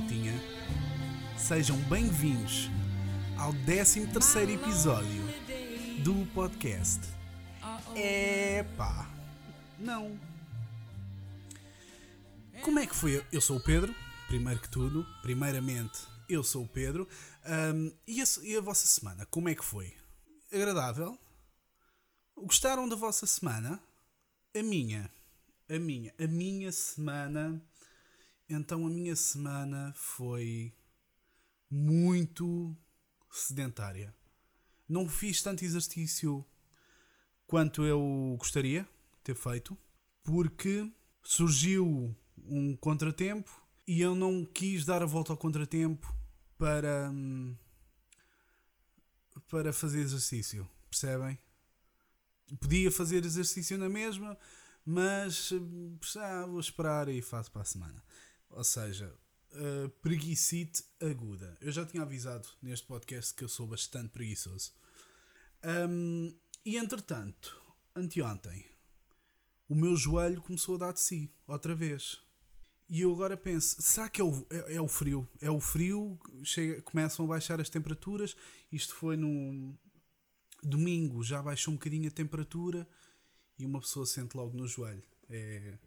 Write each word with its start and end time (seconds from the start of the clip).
maltinha? 0.00 0.32
Sejam 1.36 1.76
bem-vindos 1.82 2.70
ao 3.38 3.52
13 3.66 4.08
episódio 4.50 5.22
do 6.02 6.26
podcast. 6.32 7.00
Epá, 7.94 9.10
não. 9.78 10.18
Como 12.62 12.78
é 12.78 12.86
que 12.86 12.96
foi? 12.96 13.24
Eu 13.30 13.42
sou 13.42 13.58
o 13.58 13.60
Pedro, 13.60 13.94
primeiro 14.26 14.60
que 14.60 14.70
tudo. 14.70 15.06
Primeiramente, 15.20 16.00
eu 16.28 16.42
sou 16.42 16.64
o 16.64 16.68
Pedro. 16.68 17.06
Um, 17.74 17.92
e, 18.06 18.22
a, 18.22 18.24
e 18.42 18.56
a 18.56 18.60
vossa 18.60 18.86
semana, 18.86 19.26
como 19.26 19.50
é 19.50 19.54
que 19.54 19.64
foi? 19.64 19.94
Agradável? 20.50 21.18
Gostaram 22.36 22.88
da 22.88 22.96
vossa 22.96 23.26
semana? 23.26 23.78
A 24.56 24.62
minha, 24.62 25.10
a 25.68 25.78
minha, 25.78 26.14
a 26.18 26.26
minha 26.26 26.72
semana. 26.72 27.62
Então 28.52 28.84
a 28.84 28.90
minha 28.90 29.14
semana 29.14 29.92
foi 29.94 30.74
muito 31.70 32.76
sedentária. 33.30 34.12
Não 34.88 35.08
fiz 35.08 35.40
tanto 35.40 35.64
exercício 35.64 36.44
quanto 37.46 37.84
eu 37.84 38.34
gostaria 38.36 38.88
ter 39.22 39.36
feito, 39.36 39.78
porque 40.24 40.90
surgiu 41.22 42.12
um 42.38 42.74
contratempo 42.74 43.64
e 43.86 44.00
eu 44.00 44.16
não 44.16 44.44
quis 44.44 44.84
dar 44.84 45.00
a 45.00 45.06
volta 45.06 45.32
ao 45.32 45.36
contratempo 45.36 46.12
para 46.58 47.12
para 49.48 49.72
fazer 49.72 50.00
exercício, 50.00 50.68
percebem? 50.90 51.38
Podia 52.58 52.90
fazer 52.90 53.24
exercício 53.24 53.78
na 53.78 53.88
mesma, 53.88 54.36
mas 54.84 55.52
ah, 56.16 56.46
vou 56.46 56.58
esperar 56.58 57.08
e 57.08 57.22
faço 57.22 57.50
para 57.52 57.62
a 57.62 57.64
semana. 57.64 58.02
Ou 58.50 58.64
seja, 58.64 59.14
uh, 59.52 59.88
preguicite 60.02 60.84
aguda. 61.00 61.56
Eu 61.60 61.72
já 61.72 61.84
tinha 61.84 62.02
avisado 62.02 62.48
neste 62.60 62.86
podcast 62.86 63.34
que 63.34 63.44
eu 63.44 63.48
sou 63.48 63.66
bastante 63.66 64.08
preguiçoso. 64.08 64.72
Um, 65.64 66.34
e 66.64 66.76
entretanto, 66.76 67.60
anteontem, 67.94 68.66
o 69.68 69.74
meu 69.74 69.94
joelho 69.96 70.42
começou 70.42 70.74
a 70.74 70.78
dar 70.78 70.92
de 70.92 71.00
si, 71.00 71.32
outra 71.46 71.74
vez. 71.74 72.20
E 72.88 73.02
eu 73.02 73.12
agora 73.12 73.36
penso, 73.36 73.80
será 73.80 74.08
que 74.08 74.20
é 74.20 74.24
o, 74.24 74.46
é, 74.50 74.74
é 74.74 74.80
o 74.80 74.88
frio? 74.88 75.28
É 75.40 75.48
o 75.48 75.60
frio, 75.60 76.18
chega, 76.42 76.82
começam 76.82 77.24
a 77.24 77.28
baixar 77.28 77.60
as 77.60 77.70
temperaturas. 77.70 78.36
Isto 78.72 78.96
foi 78.96 79.16
no 79.16 79.78
domingo, 80.62 81.22
já 81.22 81.40
baixou 81.40 81.72
um 81.72 81.76
bocadinho 81.76 82.08
a 82.08 82.10
temperatura 82.10 82.88
e 83.56 83.64
uma 83.64 83.80
pessoa 83.80 84.04
sente 84.04 84.36
logo 84.36 84.56
no 84.56 84.66
joelho. 84.66 85.04
É, 85.28 85.78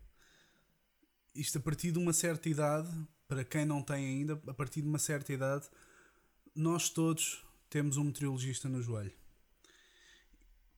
isto 1.35 1.57
a 1.57 1.61
partir 1.61 1.91
de 1.91 1.99
uma 1.99 2.13
certa 2.13 2.49
idade, 2.49 2.89
para 3.27 3.43
quem 3.43 3.65
não 3.65 3.81
tem 3.81 4.05
ainda, 4.05 4.41
a 4.47 4.53
partir 4.53 4.81
de 4.81 4.87
uma 4.87 4.99
certa 4.99 5.33
idade, 5.33 5.67
nós 6.55 6.89
todos 6.89 7.43
temos 7.69 7.97
um 7.97 8.03
meteorologista 8.03 8.69
no 8.69 8.81
joelho. 8.81 9.13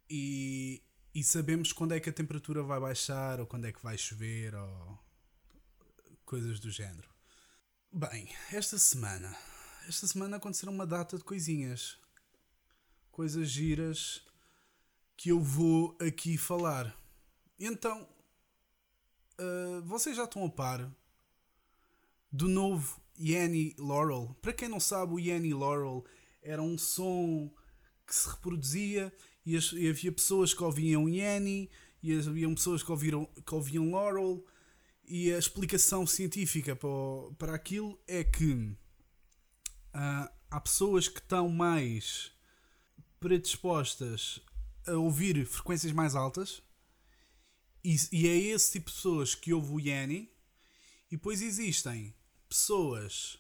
E, 0.10 0.82
e 1.14 1.24
sabemos 1.24 1.74
quando 1.74 1.94
é 1.94 2.00
que 2.00 2.10
a 2.10 2.14
temperatura 2.14 2.64
vai 2.64 2.80
baixar, 2.80 3.40
ou 3.40 3.46
quando 3.46 3.66
é 3.66 3.72
que 3.72 3.84
vai 3.84 3.98
chover, 3.98 4.56
ou 4.56 5.00
coisas 6.26 6.60
do 6.60 6.70
género. 6.70 7.10
Bem, 7.92 8.30
esta 8.52 8.78
semana, 8.78 9.36
esta 9.88 10.08
semana 10.08 10.38
aconteceram 10.38 10.74
uma 10.74 10.86
data 10.86 11.18
de 11.18 11.24
coisinhas, 11.24 11.98
coisas 13.12 13.50
giras 13.50 14.26
que 15.18 15.30
eu 15.30 15.40
vou 15.40 15.98
aqui 16.00 16.38
falar. 16.38 16.96
Então, 17.58 18.08
uh, 19.40 19.82
vocês 19.84 20.16
já 20.16 20.24
estão 20.24 20.46
a 20.46 20.50
par 20.50 20.92
do 22.32 22.48
novo 22.48 23.02
Yanny 23.20 23.76
Laurel. 23.78 24.36
Para 24.42 24.54
quem 24.54 24.68
não 24.68 24.80
sabe, 24.80 25.14
o 25.14 25.20
Yanny 25.20 25.54
Laurel 25.54 26.04
era 26.42 26.62
um 26.62 26.78
som 26.78 27.52
que 28.06 28.14
se 28.14 28.30
reproduzia 28.30 29.14
e, 29.46 29.56
as, 29.56 29.72
e 29.72 29.88
havia 29.88 30.12
pessoas 30.12 30.54
que 30.54 30.64
ouviam 30.64 31.08
Yanny 31.08 31.70
e 32.04 32.14
havia 32.14 32.50
pessoas 32.50 32.84
que, 32.84 32.92
ouviram, 32.92 33.26
que 33.46 33.56
ouviam 33.56 33.92
Laurel. 33.92 34.46
E 35.08 35.32
a 35.34 35.38
explicação 35.38 36.06
científica 36.06 36.76
para, 36.76 36.90
para 37.38 37.56
aquilo 37.56 38.00
é 38.08 38.24
que 38.24 38.52
uh, 38.54 40.30
há 40.50 40.60
pessoas 40.62 41.08
que 41.08 41.20
estão 41.20 41.48
mais 41.48 42.32
predispostas 43.20 44.42
a 44.88 44.94
ouvir 44.94 45.46
frequências 45.46 45.92
mais 45.92 46.16
altas 46.16 46.62
e, 47.86 47.96
e 48.12 48.28
é 48.28 48.36
esse 48.36 48.72
tipo 48.72 48.90
de 48.90 48.96
pessoas 48.96 49.36
que 49.36 49.54
ouve 49.54 49.72
o 49.72 49.80
Yanny. 49.80 50.32
E 51.12 51.18
depois 51.18 51.40
existem 51.40 52.16
pessoas 52.50 53.38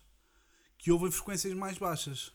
que 0.77 0.91
ouvem 0.91 1.09
frequências 1.09 1.51
mais 1.55 1.79
baixas, 1.79 2.31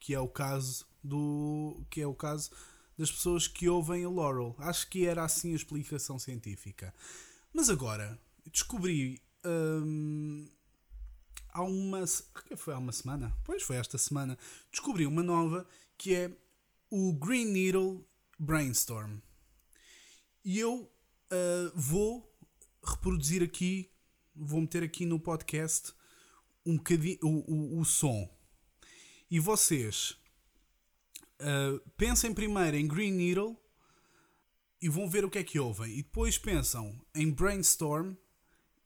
que 0.00 0.12
é 0.12 0.18
o 0.18 0.28
caso 0.28 0.84
do 1.02 1.86
que 1.88 2.00
é 2.00 2.06
o 2.06 2.14
caso 2.14 2.50
das 2.98 3.12
pessoas 3.12 3.46
que 3.46 3.68
ouvem 3.68 4.04
o 4.04 4.12
Laurel. 4.12 4.56
Acho 4.58 4.88
que 4.88 5.06
era 5.06 5.24
assim 5.24 5.52
a 5.52 5.56
explicação 5.56 6.18
científica. 6.18 6.92
Mas 7.54 7.70
agora 7.70 8.20
descobri 8.50 9.22
hum, 9.46 10.44
há 11.50 11.62
uma 11.62 12.04
foi 12.56 12.74
há 12.74 12.78
uma 12.78 12.90
semana, 12.90 13.32
pois 13.44 13.62
foi 13.62 13.76
esta 13.76 13.96
semana, 13.96 14.36
descobri 14.72 15.06
uma 15.06 15.22
nova 15.22 15.64
que 15.96 16.16
é 16.16 16.36
o 16.90 17.12
Green 17.12 17.46
Needle 17.46 18.04
Brainstorm. 18.36 19.18
E 20.44 20.58
eu 20.58 20.90
uh, 21.32 21.72
vou 21.74 22.30
reproduzir 22.84 23.42
aqui, 23.42 23.90
vou 24.34 24.60
meter 24.60 24.82
aqui 24.82 25.04
no 25.04 25.18
podcast 25.18 25.92
um 26.64 26.76
bocadinho 26.76 27.18
o, 27.22 27.78
o, 27.78 27.80
o 27.80 27.84
som. 27.84 28.28
E 29.30 29.38
vocês 29.38 30.16
uh, 31.40 31.80
pensem 31.96 32.32
primeiro 32.32 32.76
em 32.76 32.86
Green 32.86 33.12
Needle 33.12 33.56
e 34.80 34.88
vão 34.88 35.08
ver 35.08 35.24
o 35.24 35.30
que 35.30 35.38
é 35.38 35.44
que 35.44 35.58
ouvem. 35.58 35.92
E 35.92 36.02
depois 36.02 36.38
pensam 36.38 36.98
em 37.14 37.30
Brainstorm 37.30 38.14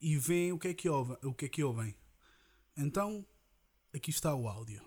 e 0.01 0.17
veem 0.17 0.53
o 0.53 0.59
que 0.59 0.69
é 0.69 0.75
que 0.75 0.89
ouvem. 0.89 1.17
O 1.23 1.35
que 1.35 1.45
é 1.45 1.49
que 1.49 1.63
ouvem. 1.63 1.95
Então, 2.77 3.25
aqui 3.95 4.11
está 4.11 4.35
o 4.35 4.49
áudio. 4.49 4.83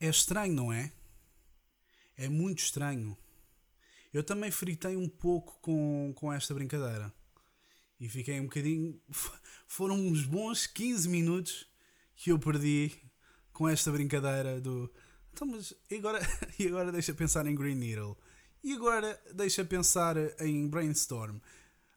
É 0.00 0.08
estranho, 0.08 0.54
não 0.54 0.72
é? 0.72 0.90
É 2.16 2.28
muito 2.28 2.60
estranho. 2.60 3.16
Eu 4.12 4.24
também 4.24 4.50
fritei 4.50 4.96
um 4.96 5.08
pouco 5.08 5.60
com, 5.60 6.12
com 6.16 6.32
esta 6.32 6.54
brincadeira. 6.54 7.12
E 8.00 8.08
fiquei 8.08 8.40
um 8.40 8.44
bocadinho. 8.44 8.98
Foram 9.68 9.96
uns 9.96 10.24
bons 10.24 10.66
15 10.66 11.08
minutos 11.08 11.68
que 12.16 12.32
eu 12.32 12.38
perdi 12.38 12.90
com 13.52 13.68
esta 13.68 13.92
brincadeira 13.92 14.60
do. 14.60 14.90
Então, 15.32 15.46
mas 15.46 15.74
e 15.90 15.96
agora, 15.96 16.18
e 16.58 16.66
agora 16.66 16.90
deixa 16.90 17.12
pensar 17.12 17.46
em 17.46 17.54
Green 17.54 17.76
Needle. 17.76 18.16
E 18.64 18.72
agora 18.72 19.20
deixa 19.34 19.64
pensar 19.64 20.16
em 20.40 20.66
Brainstorm 20.66 21.38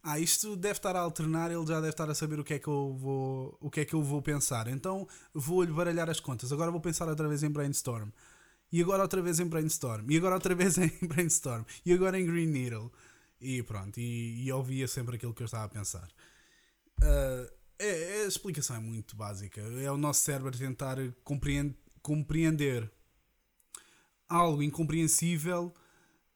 ah, 0.06 0.18
isto 0.18 0.54
deve 0.54 0.76
estar 0.76 0.94
a 0.94 1.00
alternar, 1.00 1.50
ele 1.50 1.66
já 1.66 1.76
deve 1.76 1.88
estar 1.88 2.10
a 2.10 2.14
saber 2.14 2.38
o 2.38 2.44
que 2.44 2.52
é 2.52 2.58
que 2.58 2.68
eu 2.68 2.94
vou, 2.94 3.56
o 3.58 3.70
que 3.70 3.80
é 3.80 3.84
que 3.86 3.94
eu 3.94 4.02
vou 4.02 4.20
pensar. 4.20 4.68
Então 4.68 5.08
vou-lhe 5.32 5.72
baralhar 5.72 6.10
as 6.10 6.20
contas. 6.20 6.52
Agora 6.52 6.70
vou 6.70 6.80
pensar 6.80 7.08
outra 7.08 7.26
vez 7.26 7.42
em 7.42 7.50
brainstorm. 7.50 8.10
E 8.70 8.82
agora 8.82 9.02
outra 9.02 9.22
vez 9.22 9.40
em 9.40 9.46
brainstorm. 9.46 10.10
E 10.10 10.16
agora 10.18 10.34
outra 10.34 10.54
vez 10.54 10.76
em 10.76 10.90
brainstorm. 11.02 11.64
E 11.86 11.92
agora 11.94 12.20
em 12.20 12.26
green 12.26 12.48
needle. 12.48 12.92
E 13.40 13.62
pronto, 13.62 13.98
e, 13.98 14.44
e 14.44 14.52
ouvia 14.52 14.86
sempre 14.86 15.16
aquilo 15.16 15.32
que 15.32 15.42
eu 15.42 15.46
estava 15.46 15.64
a 15.64 15.68
pensar. 15.68 16.08
Uh, 17.00 17.50
é, 17.78 18.24
a 18.24 18.26
explicação 18.26 18.76
é 18.76 18.80
muito 18.80 19.16
básica. 19.16 19.62
É 19.62 19.90
o 19.90 19.96
nosso 19.96 20.20
cérebro 20.20 20.56
tentar 20.56 20.98
compreender, 21.24 21.74
compreender 22.02 22.90
algo 24.28 24.62
incompreensível. 24.62 25.72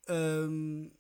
Uh, 0.09 0.91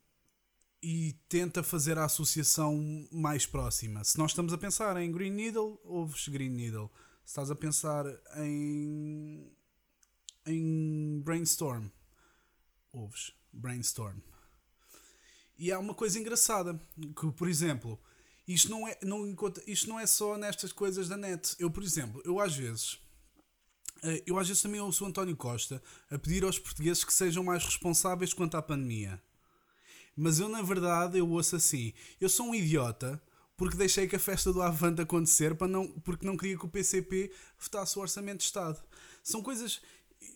e 0.83 1.15
tenta 1.29 1.63
fazer 1.63 1.99
a 1.99 2.05
associação 2.05 3.07
mais 3.11 3.47
próxima. 3.47 4.05
Se 4.05 4.19
nós 4.19 4.31
estamos 4.31 4.53
a 4.53 4.59
pensar 4.59 4.97
em 4.97 5.11
Green 5.11 5.33
Needle, 5.33 5.81
ouves 5.85 6.29
Green 6.29 6.51
Needle. 6.51 6.91
Se 7.25 7.33
estás 7.33 7.51
a 7.51 7.55
pensar 7.55 8.05
em, 8.37 9.51
em 10.47 11.21
Brainstorm, 11.21 11.89
ouves 12.93 13.33
Brainstorm. 13.53 14.19
E 15.59 15.73
há 15.73 15.79
uma 15.79 15.95
coisa 15.95 16.19
engraçada, 16.19 16.81
que 17.19 17.33
por 17.33 17.49
exemplo, 17.49 18.01
isto 18.47 18.71
não 18.71 18.87
é, 18.87 18.99
não, 19.03 19.37
isto 19.67 19.89
não 19.89 19.99
é 19.99 20.07
só 20.07 20.39
nestas 20.39 20.73
coisas 20.73 21.09
da 21.09 21.17
net. 21.17 21.57
Eu, 21.59 21.71
por 21.71 21.83
exemplo, 21.83 22.23
eu 22.25 22.41
às 22.41 22.55
vezes 22.55 22.99
eh, 24.03 24.23
eu 24.27 24.39
às 24.39 24.47
vezes 24.47 24.63
também 24.63 24.81
ouço 24.81 25.05
o 25.05 25.07
António 25.07 25.37
Costa 25.37 25.83
a 26.11 26.19
pedir 26.19 26.45
aos 26.45 26.59
portugueses 26.59 27.05
que 27.05 27.13
sejam 27.13 27.43
mais 27.43 27.65
responsáveis 27.65 28.33
quanto 28.33 28.57
à 28.57 28.63
pandemia. 28.63 29.21
Mas 30.21 30.41
eu, 30.41 30.49
na 30.49 30.63
verdade, 30.63 31.17
eu 31.17 31.31
ouço 31.31 31.55
assim: 31.55 31.93
eu 32.21 32.29
sou 32.29 32.49
um 32.49 32.55
idiota 32.55 33.23
porque 33.57 33.77
deixei 33.77 34.09
que 34.09 34.17
a 34.17 34.21
festa 34.21 34.53
do 34.53 34.61
Avante 34.61 35.01
acontecer 35.01 35.55
para 35.55 35.69
não, 35.69 35.89
porque 36.01 36.27
não 36.27 36.37
queria 36.37 36.59
que 36.59 36.65
o 36.65 36.69
PCP 36.69 37.33
votasse 37.59 37.97
o 37.97 38.03
Orçamento 38.03 38.39
de 38.39 38.45
Estado. 38.45 38.81
São 39.23 39.43
coisas. 39.43 39.81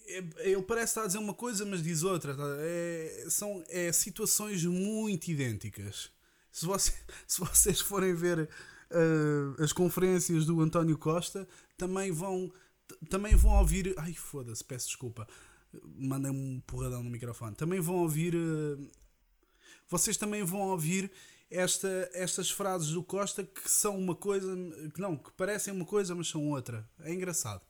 é, 0.06 0.50
ele 0.50 0.62
parece 0.62 0.90
estar 0.90 1.02
a 1.02 1.06
dizer 1.06 1.18
uma 1.18 1.34
coisa, 1.34 1.64
mas 1.66 1.82
diz 1.82 2.04
outra. 2.04 2.36
Tá? 2.36 2.44
É, 2.60 3.26
são 3.28 3.64
é, 3.68 3.90
situações 3.92 4.64
muito 4.64 5.28
idênticas. 5.28 6.10
Se, 6.52 6.64
você, 6.64 6.92
se 7.26 7.40
vocês 7.40 7.80
forem 7.80 8.14
ver 8.14 8.48
uh, 8.90 9.62
as 9.62 9.72
conferências 9.72 10.46
do 10.46 10.60
António 10.60 10.96
Costa, 10.96 11.48
também 11.76 12.12
vão, 12.12 12.52
também 13.08 13.34
vão 13.34 13.58
ouvir. 13.58 13.94
Ai, 13.98 14.14
foda-se, 14.14 14.62
peço 14.62 14.86
desculpa. 14.86 15.26
Mandei 15.96 16.30
um 16.30 16.60
porradão 16.66 17.02
no 17.02 17.10
microfone. 17.10 17.56
Também 17.56 17.80
vão 17.80 17.96
ouvir. 17.96 18.36
Uh, 18.36 19.01
vocês 19.92 20.16
também 20.16 20.42
vão 20.42 20.60
ouvir 20.60 21.12
esta, 21.50 22.10
estas 22.14 22.50
frases 22.50 22.88
do 22.88 23.04
Costa 23.04 23.44
que 23.44 23.70
são 23.70 23.98
uma 23.98 24.14
coisa. 24.14 24.48
que 24.94 24.98
não, 24.98 25.18
que 25.18 25.30
parecem 25.32 25.74
uma 25.74 25.84
coisa, 25.84 26.14
mas 26.14 26.28
são 26.28 26.48
outra. 26.48 26.88
É 27.00 27.12
engraçado. 27.12 27.60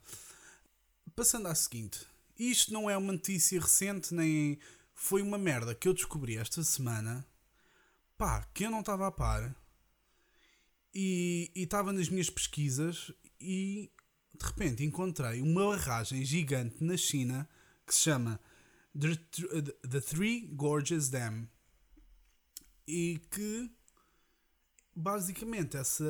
Passando 1.16 1.48
à 1.48 1.54
seguinte. 1.54 2.06
Isto 2.38 2.72
não 2.72 2.88
é 2.88 2.96
uma 2.96 3.12
notícia 3.12 3.60
recente, 3.60 4.14
nem. 4.14 4.58
Foi 4.94 5.20
uma 5.20 5.36
merda 5.36 5.74
que 5.74 5.88
eu 5.88 5.92
descobri 5.92 6.36
esta 6.36 6.62
semana. 6.62 7.26
Pá, 8.16 8.46
que 8.54 8.64
eu 8.64 8.70
não 8.70 8.80
estava 8.80 9.08
a 9.08 9.10
par. 9.10 9.52
E 10.94 11.50
estava 11.56 11.92
nas 11.92 12.08
minhas 12.08 12.30
pesquisas 12.30 13.10
e 13.40 13.90
de 14.38 14.46
repente 14.46 14.84
encontrei 14.84 15.40
uma 15.40 15.70
barragem 15.70 16.25
gigante 16.25 16.84
na 16.84 16.96
China 16.96 17.48
que 17.84 17.94
se 17.94 18.02
chama 18.02 18.38
The, 18.96 19.16
The 19.88 20.00
Three 20.00 20.42
Gorges 20.52 21.08
Dam 21.08 21.48
e 22.92 23.18
que 23.30 23.74
basicamente 24.94 25.78
essa, 25.78 26.04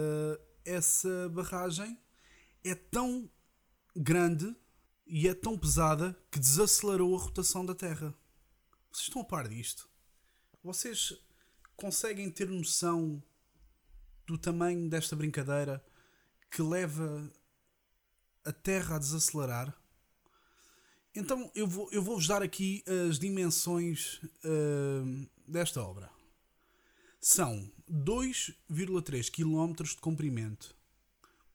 essa 0.65 1.29
barragem 1.29 1.97
é 2.65 2.75
tão 2.75 3.31
grande 3.95 4.53
e 5.07 5.29
é 5.29 5.35
tão 5.35 5.57
pesada 5.57 6.19
que 6.29 6.41
desacelerou 6.41 7.15
a 7.15 7.21
rotação 7.21 7.65
da 7.65 7.73
Terra. 7.73 8.13
Vocês 8.91 9.07
estão 9.07 9.23
a 9.23 9.25
par 9.25 9.47
disto? 9.47 9.89
Vocês 10.61 11.17
conseguem 11.77 12.29
ter 12.29 12.49
noção 12.49 13.23
do 14.27 14.37
tamanho 14.37 14.91
desta 14.91 15.15
brincadeira 15.15 15.85
que 16.51 16.63
leva 16.63 17.33
a 18.45 18.51
Terra 18.51 18.97
a 18.97 18.99
desacelerar? 18.99 19.73
Então 21.15 21.49
eu 21.55 21.69
vou, 21.69 21.89
eu 21.93 22.03
vou 22.03 22.17
vos 22.17 22.27
dar 22.27 22.43
aqui 22.43 22.83
as 23.09 23.21
dimensões 23.21 24.21
uh, 24.45 25.31
desta 25.47 25.81
obra. 25.81 26.11
São 27.25 27.71
2,3 27.89 29.31
km 29.31 29.85
de 29.85 29.97
comprimento 29.99 30.75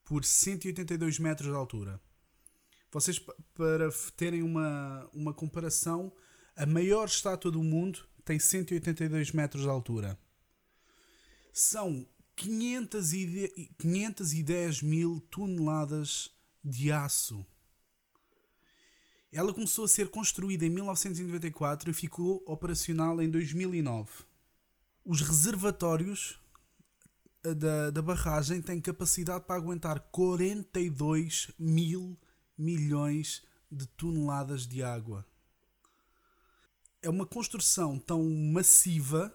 por 0.02 0.24
182 0.24 1.18
metros 1.18 1.50
de 1.50 1.54
altura. 1.54 2.00
Vocês, 2.90 3.18
para 3.52 3.90
terem 4.16 4.42
uma, 4.42 5.06
uma 5.12 5.34
comparação, 5.34 6.10
a 6.56 6.64
maior 6.64 7.06
estátua 7.06 7.50
do 7.50 7.62
mundo 7.62 8.02
tem 8.24 8.38
182 8.38 9.32
metros 9.32 9.64
de 9.64 9.68
altura. 9.68 10.18
São 11.52 12.08
510 12.34 14.80
mil 14.80 15.20
toneladas 15.30 16.30
de 16.64 16.90
aço. 16.90 17.44
Ela 19.30 19.52
começou 19.52 19.84
a 19.84 19.88
ser 19.88 20.08
construída 20.08 20.64
em 20.64 20.70
1994 20.70 21.90
e 21.90 21.92
ficou 21.92 22.42
operacional 22.46 23.20
em 23.20 23.28
2009. 23.28 24.26
Os 25.10 25.22
reservatórios 25.22 26.38
eh, 27.42 27.54
da, 27.54 27.88
da 27.88 28.02
barragem 28.02 28.60
têm 28.60 28.78
capacidade 28.78 29.46
para 29.46 29.56
aguentar 29.56 30.00
42 30.10 31.50
mil 31.58 32.14
milhões 32.58 33.42
de 33.72 33.86
toneladas 33.86 34.66
de 34.66 34.82
água. 34.82 35.24
É 37.00 37.08
uma 37.08 37.24
construção 37.24 37.98
tão 37.98 38.22
massiva 38.28 39.34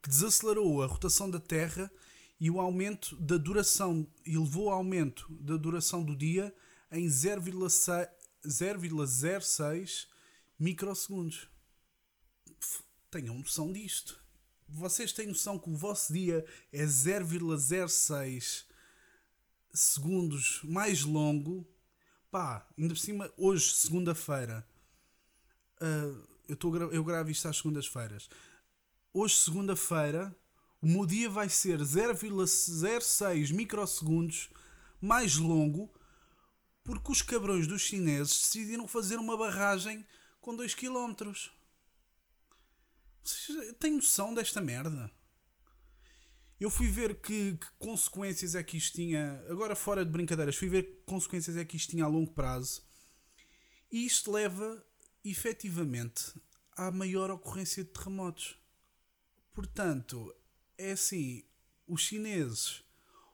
que 0.00 0.08
desacelerou 0.08 0.84
a 0.84 0.86
rotação 0.86 1.28
da 1.28 1.40
Terra 1.40 1.90
e 2.38 2.48
o 2.48 2.60
aumento 2.60 3.16
da 3.16 3.36
duração 3.36 4.06
e 4.24 4.38
levou 4.38 4.70
ao 4.70 4.76
aumento 4.76 5.26
da 5.32 5.56
duração 5.56 6.04
do 6.04 6.14
dia 6.14 6.54
em 6.92 7.08
0,06 7.08 10.06
microsegundos. 10.60 11.48
Tenham 13.10 13.36
noção 13.36 13.72
disto 13.72 14.27
vocês 14.68 15.12
têm 15.12 15.26
noção 15.26 15.58
que 15.58 15.70
o 15.70 15.74
vosso 15.74 16.12
dia 16.12 16.44
é 16.72 16.84
0,06 16.84 18.64
segundos 19.72 20.60
mais 20.64 21.02
longo. 21.02 21.66
Pá, 22.30 22.66
ainda 22.76 22.94
por 22.94 23.00
cima, 23.00 23.32
hoje, 23.36 23.74
segunda-feira, 23.74 24.66
uh, 25.80 26.28
eu, 26.48 26.92
eu 26.92 27.04
gravo 27.04 27.30
isto 27.30 27.48
às 27.48 27.56
segundas-feiras. 27.56 28.28
Hoje, 29.12 29.36
segunda-feira, 29.36 30.34
o 30.80 30.86
meu 30.86 31.06
dia 31.06 31.30
vai 31.30 31.48
ser 31.48 31.80
0,06 31.80 33.52
microsegundos 33.52 34.50
mais 35.00 35.36
longo 35.36 35.90
porque 36.88 37.12
os 37.12 37.20
cabrões 37.20 37.66
dos 37.66 37.82
chineses 37.82 38.40
decidiram 38.40 38.88
fazer 38.88 39.16
uma 39.16 39.36
barragem 39.36 40.06
com 40.40 40.56
2 40.56 40.74
km. 40.74 41.12
Tem 43.78 43.92
noção 43.92 44.34
desta 44.34 44.60
merda? 44.60 45.10
Eu 46.60 46.70
fui 46.70 46.88
ver 46.88 47.20
que, 47.20 47.56
que, 47.56 47.66
consequências 47.78 48.54
é 48.54 48.62
que 48.62 48.76
isto 48.76 48.94
tinha. 48.94 49.44
Agora, 49.48 49.76
fora 49.76 50.04
de 50.04 50.10
brincadeiras, 50.10 50.56
fui 50.56 50.68
ver 50.68 50.82
que 50.82 51.02
consequências 51.06 51.56
é 51.56 51.64
que 51.64 51.76
isto 51.76 51.90
tinha 51.90 52.04
a 52.04 52.08
longo 52.08 52.32
prazo. 52.32 52.82
E 53.90 54.04
isto 54.04 54.32
leva, 54.32 54.84
efetivamente, 55.24 56.34
à 56.76 56.90
maior 56.90 57.30
ocorrência 57.30 57.84
de 57.84 57.90
terremotos. 57.90 58.58
Portanto, 59.54 60.34
é 60.76 60.92
assim: 60.92 61.44
os 61.86 62.02
chineses, 62.02 62.82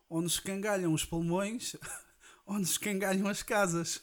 onde 0.09 0.27
escangalham 0.27 0.93
os 0.93 1.05
pulmões, 1.05 1.77
onde 2.47 2.69
escangalham 2.69 3.27
as 3.27 3.43
casas. 3.43 4.03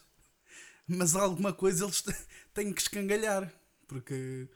Mas 0.88 1.16
alguma 1.16 1.54
coisa 1.54 1.86
eles 1.86 2.04
têm 2.54 2.74
que 2.74 2.82
escangalhar. 2.82 3.54
Porque 3.88 4.50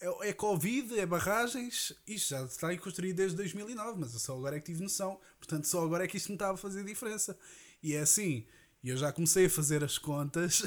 é, 0.00 0.28
é 0.28 0.32
Covid, 0.32 0.98
é 0.98 1.06
barragens, 1.06 1.92
isto 2.06 2.30
já 2.30 2.44
está 2.44 2.68
aí 2.68 2.78
construído 2.78 3.16
desde 3.16 3.36
2009, 3.36 3.98
mas 3.98 4.12
eu 4.12 4.20
só 4.20 4.36
agora 4.36 4.56
é 4.56 4.60
que 4.60 4.66
tive 4.66 4.82
noção, 4.82 5.18
portanto 5.38 5.66
só 5.66 5.82
agora 5.82 6.04
é 6.04 6.08
que 6.08 6.16
isto 6.16 6.28
me 6.28 6.34
estava 6.34 6.54
a 6.54 6.58
fazer 6.58 6.84
diferença. 6.84 7.38
E 7.82 7.94
é 7.94 8.00
assim, 8.00 8.46
eu 8.84 8.96
já 8.96 9.12
comecei 9.12 9.46
a 9.46 9.50
fazer 9.50 9.82
as 9.82 9.98
contas, 9.98 10.62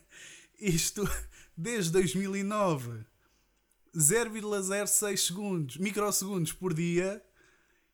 isto 0.60 1.08
desde 1.56 1.92
2009, 1.92 3.04
0,06 3.96 5.16
segundos, 5.16 5.76
microsegundos 5.78 6.52
por 6.52 6.74
dia, 6.74 7.22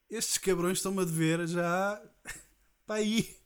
estes 0.09 0.37
cabrões 0.37 0.79
estão-me 0.79 1.01
a 1.01 1.05
dever 1.05 1.47
já 1.47 2.01
para 2.85 2.95
aí, 2.95 3.37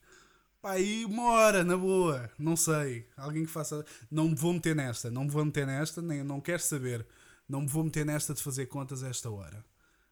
para 0.60 0.72
aí 0.72 1.04
uma 1.04 1.30
hora, 1.30 1.62
na 1.62 1.76
boa, 1.76 2.30
não 2.36 2.56
sei, 2.56 3.08
alguém 3.16 3.44
que 3.44 3.50
faça, 3.50 3.86
não 4.10 4.28
me 4.28 4.34
vou 4.34 4.52
meter 4.52 4.74
nesta, 4.74 5.08
não 5.08 5.24
me 5.24 5.30
vou 5.30 5.44
meter 5.44 5.66
nesta, 5.66 6.02
nem 6.02 6.24
não 6.24 6.40
quero 6.40 6.62
saber 6.62 7.06
não 7.48 7.62
me 7.62 7.66
vou 7.66 7.82
meter 7.82 8.04
nesta 8.04 8.34
de 8.34 8.42
fazer 8.42 8.66
contas 8.66 9.02
a 9.02 9.08
esta 9.08 9.30
hora. 9.30 9.64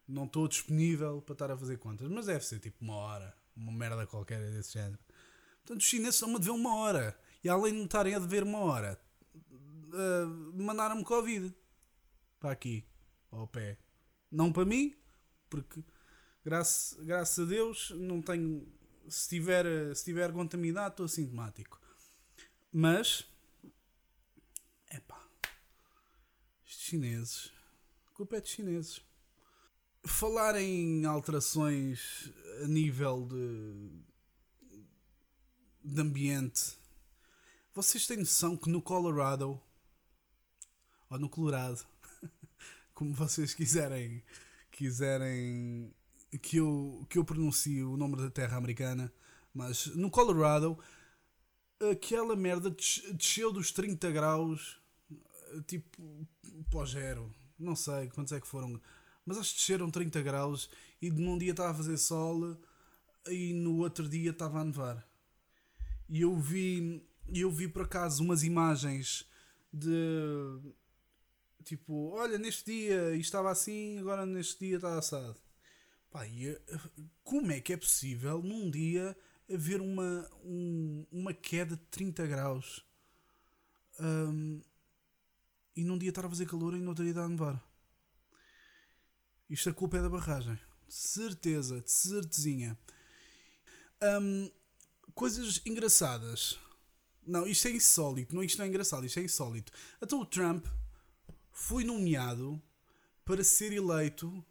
Não 0.08 0.24
estou 0.24 0.48
disponível 0.48 1.20
para 1.20 1.32
estar 1.34 1.50
a 1.50 1.56
fazer 1.56 1.78
contas, 1.78 2.08
mas 2.08 2.26
deve 2.26 2.44
ser 2.44 2.58
tipo 2.60 2.82
uma 2.82 2.96
hora, 2.96 3.36
uma 3.56 3.72
merda 3.72 4.06
qualquer 4.06 4.40
desse 4.52 4.74
género. 4.74 4.98
Portanto, 5.58 5.80
os 5.80 5.86
chineses 5.86 6.14
estão-me 6.14 6.36
a 6.36 6.38
dever 6.38 6.52
uma 6.52 6.76
hora. 6.76 7.18
E 7.42 7.48
além 7.48 7.72
de 7.72 7.78
me 7.78 7.84
estarem 7.84 8.14
a 8.14 8.18
dever 8.18 8.42
uma 8.42 8.60
hora, 8.60 8.98
uh, 9.34 10.62
mandaram-me 10.62 11.04
Covid 11.04 11.54
para 12.38 12.52
aqui, 12.52 12.84
ao 13.30 13.46
pé. 13.46 13.78
Não 14.30 14.52
para 14.52 14.64
mim, 14.64 14.96
porque 15.50 15.82
graças, 16.44 16.98
graças 17.04 17.38
a 17.38 17.48
Deus 17.48 17.90
não 17.90 18.22
tenho. 18.22 18.66
Se 19.08 19.20
estiver, 19.22 19.64
se 19.94 20.00
estiver 20.00 20.32
contaminado, 20.32 20.90
estou 20.90 21.06
assintomático. 21.06 21.80
Mas 22.72 23.24
chineses. 26.86 27.50
A 28.08 28.14
culpa 28.14 28.36
é 28.36 28.44
chineses. 28.44 29.00
Falar 30.04 30.56
em 30.60 31.04
alterações 31.04 32.30
a 32.62 32.68
nível 32.68 33.26
de, 33.26 33.90
de 35.82 36.00
ambiente. 36.00 36.78
Vocês 37.74 38.06
têm 38.06 38.18
noção 38.18 38.56
que 38.56 38.70
no 38.70 38.80
Colorado 38.80 39.60
ou 41.10 41.18
no 41.18 41.28
Colorado, 41.28 41.84
como 42.94 43.12
vocês 43.12 43.52
quiserem, 43.52 44.22
quiserem 44.70 45.92
que 46.40 46.58
eu, 46.58 47.04
que 47.10 47.18
eu 47.18 47.24
pronuncie 47.24 47.82
o 47.82 47.96
nome 47.96 48.16
da 48.16 48.30
terra 48.30 48.56
americana, 48.56 49.12
mas 49.52 49.86
no 49.86 50.10
Colorado 50.10 50.78
aquela 51.90 52.36
merda 52.36 52.70
desceu 52.70 53.52
dos 53.52 53.72
30 53.72 54.10
graus 54.12 54.80
tipo 55.66 56.26
pós-zero, 56.70 57.32
não 57.58 57.76
sei 57.76 58.08
quantos 58.08 58.32
é 58.32 58.40
que 58.40 58.46
foram, 58.46 58.80
mas 59.24 59.38
acho 59.38 59.52
que 59.54 59.60
desceram 59.60 59.90
30 59.90 60.22
graus 60.22 60.70
e 61.00 61.10
num 61.10 61.38
dia 61.38 61.50
estava 61.50 61.70
a 61.70 61.74
fazer 61.74 61.96
sol 61.96 62.56
e 63.28 63.52
no 63.52 63.78
outro 63.78 64.08
dia 64.08 64.30
estava 64.30 64.60
a 64.60 64.64
nevar. 64.64 65.06
E 66.08 66.20
eu 66.20 66.36
vi, 66.36 67.02
eu 67.34 67.50
vi 67.50 67.68
por 67.68 67.82
acaso 67.82 68.22
umas 68.22 68.42
imagens 68.42 69.28
de 69.72 70.60
tipo, 71.64 72.10
olha, 72.10 72.38
neste 72.38 72.64
dia 72.66 73.16
estava 73.16 73.50
assim, 73.50 73.98
agora 73.98 74.24
neste 74.24 74.66
dia 74.66 74.76
está 74.76 74.96
assado. 74.98 75.36
Pá, 76.10 76.26
e, 76.26 76.48
eh, 76.48 76.60
como 77.24 77.50
é 77.50 77.60
que 77.60 77.72
é 77.72 77.76
possível 77.76 78.40
num 78.40 78.70
dia 78.70 79.16
haver 79.52 79.80
uma, 79.80 80.28
um, 80.44 81.04
uma 81.10 81.34
queda 81.34 81.76
de 81.76 81.82
30 81.90 82.26
graus 82.26 82.84
um, 84.00 84.60
e 85.76 85.84
num 85.84 85.98
dia 85.98 86.08
estar 86.08 86.24
a 86.24 86.28
fazer 86.28 86.46
calor 86.46 86.74
e 86.74 86.80
no 86.80 86.88
outro 86.88 87.04
dia 87.04 87.20
a 87.20 87.28
nevar? 87.28 87.62
Isto 89.48 89.70
a 89.70 89.74
culpa 89.74 89.98
é 89.98 90.02
da 90.02 90.08
barragem. 90.08 90.58
De 90.88 90.94
certeza, 90.94 91.80
de 91.80 91.90
certezinha. 91.90 92.78
Um, 94.02 94.50
coisas 95.14 95.60
engraçadas. 95.64 96.58
Não, 97.24 97.46
isto 97.46 97.68
é 97.68 97.72
insólito. 97.72 98.34
Não, 98.34 98.42
isto 98.42 98.58
não 98.58 98.64
é 98.64 98.68
engraçado, 98.68 99.04
isto 99.04 99.18
é 99.20 99.22
insólito. 99.22 99.72
Então 100.02 100.20
o 100.20 100.26
Trump 100.26 100.66
foi 101.52 101.84
nomeado 101.84 102.60
para 103.24 103.44
ser 103.44 103.72
eleito 103.72 104.44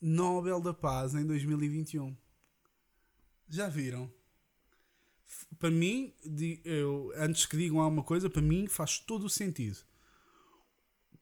Nobel 0.00 0.60
da 0.60 0.74
Paz 0.74 1.14
em 1.14 1.26
2021. 1.26 2.16
Já 3.48 3.68
viram? 3.68 4.12
Para 5.58 5.70
mim, 5.70 6.12
eu, 6.64 7.12
antes 7.16 7.46
que 7.46 7.56
digam 7.56 7.80
alguma 7.80 8.02
coisa, 8.02 8.28
para 8.28 8.42
mim 8.42 8.66
faz 8.66 8.98
todo 8.98 9.26
o 9.26 9.30
sentido. 9.30 9.78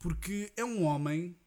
Porque 0.00 0.52
é 0.56 0.64
um 0.64 0.82
homem. 0.82 1.38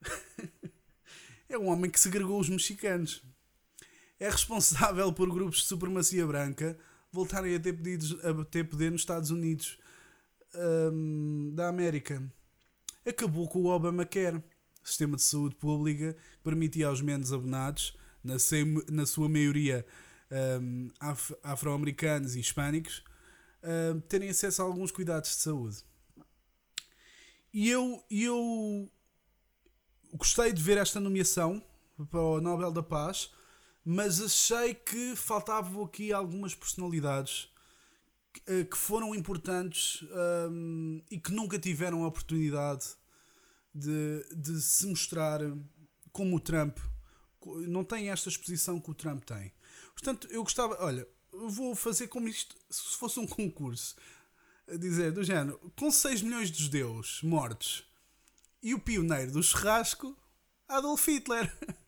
é 1.48 1.58
um 1.58 1.66
homem 1.66 1.90
que 1.90 1.98
segregou 1.98 2.38
os 2.38 2.48
mexicanos. 2.48 3.24
É 4.20 4.30
responsável 4.30 5.12
por 5.12 5.28
grupos 5.32 5.58
de 5.58 5.64
supremacia 5.64 6.24
branca 6.24 6.78
voltarem 7.10 7.54
a 7.54 7.60
ter, 7.60 7.72
pedidos, 7.72 8.12
a 8.24 8.44
ter 8.44 8.64
poder 8.64 8.90
nos 8.90 9.02
Estados 9.02 9.30
Unidos 9.30 9.78
um, 10.92 11.52
da 11.54 11.68
América. 11.68 12.22
Acabou 13.06 13.48
com 13.48 13.62
o 13.62 13.66
Obamacare, 13.66 14.42
sistema 14.82 15.16
de 15.16 15.22
saúde 15.22 15.54
pública 15.54 16.14
que 16.14 16.42
permitia 16.42 16.88
aos 16.88 17.00
menos 17.00 17.32
abonados, 17.32 17.96
na, 18.22 18.34
na 18.90 19.06
sua 19.06 19.28
maioria 19.28 19.86
um, 20.60 20.88
af, 20.98 21.32
afro-americanos 21.42 22.34
e 22.34 22.40
hispânicos, 22.40 23.04
um, 23.62 24.00
terem 24.00 24.30
acesso 24.30 24.62
a 24.62 24.64
alguns 24.64 24.90
cuidados 24.90 25.30
de 25.30 25.36
saúde. 25.36 25.84
E 27.54 27.70
eu, 27.70 28.04
eu 28.10 28.90
gostei 30.12 30.52
de 30.52 30.60
ver 30.60 30.76
esta 30.76 31.00
nomeação 31.00 31.62
para 32.10 32.20
o 32.20 32.40
Nobel 32.40 32.70
da 32.70 32.82
Paz 32.82 33.30
mas 33.84 34.20
achei 34.20 34.74
que 34.74 35.14
faltavam 35.14 35.84
aqui 35.84 36.10
algumas 36.12 36.54
personalidades 36.54 37.50
que, 38.32 38.40
eh, 38.46 38.68
foram 38.72 39.14
importantes 39.14 40.02
um, 40.50 41.02
e 41.10 41.20
que 41.20 41.30
nunca 41.30 41.58
tiveram 41.58 42.02
a 42.02 42.08
oportunidade 42.08 42.86
de, 43.74 44.24
de 44.34 44.60
se 44.62 44.86
mostrar 44.86 45.40
como 46.12 46.36
o 46.36 46.40
Trump 46.40 46.78
não 47.68 47.84
tem 47.84 48.08
esta 48.08 48.30
exposição 48.30 48.80
que 48.80 48.90
o 48.90 48.94
Trump 48.94 49.22
tem. 49.22 49.52
Portanto, 49.92 50.26
eu 50.30 50.42
gostava, 50.42 50.82
olha, 50.82 51.06
vou 51.30 51.74
fazer 51.74 52.08
como 52.08 52.26
isto 52.26 52.56
se 52.70 52.96
fosse 52.96 53.20
um 53.20 53.26
concurso. 53.26 53.94
A 54.66 54.76
dizer, 54.76 55.12
do 55.12 55.22
género, 55.22 55.60
com 55.76 55.90
6 55.90 56.22
milhões 56.22 56.50
de 56.50 56.62
judeus 56.62 57.20
mortos 57.22 57.84
e 58.62 58.74
o 58.74 58.78
pioneiro 58.78 59.32
do 59.32 59.42
churrasco, 59.42 60.16
Adolf 60.66 61.06
Hitler. 61.06 61.52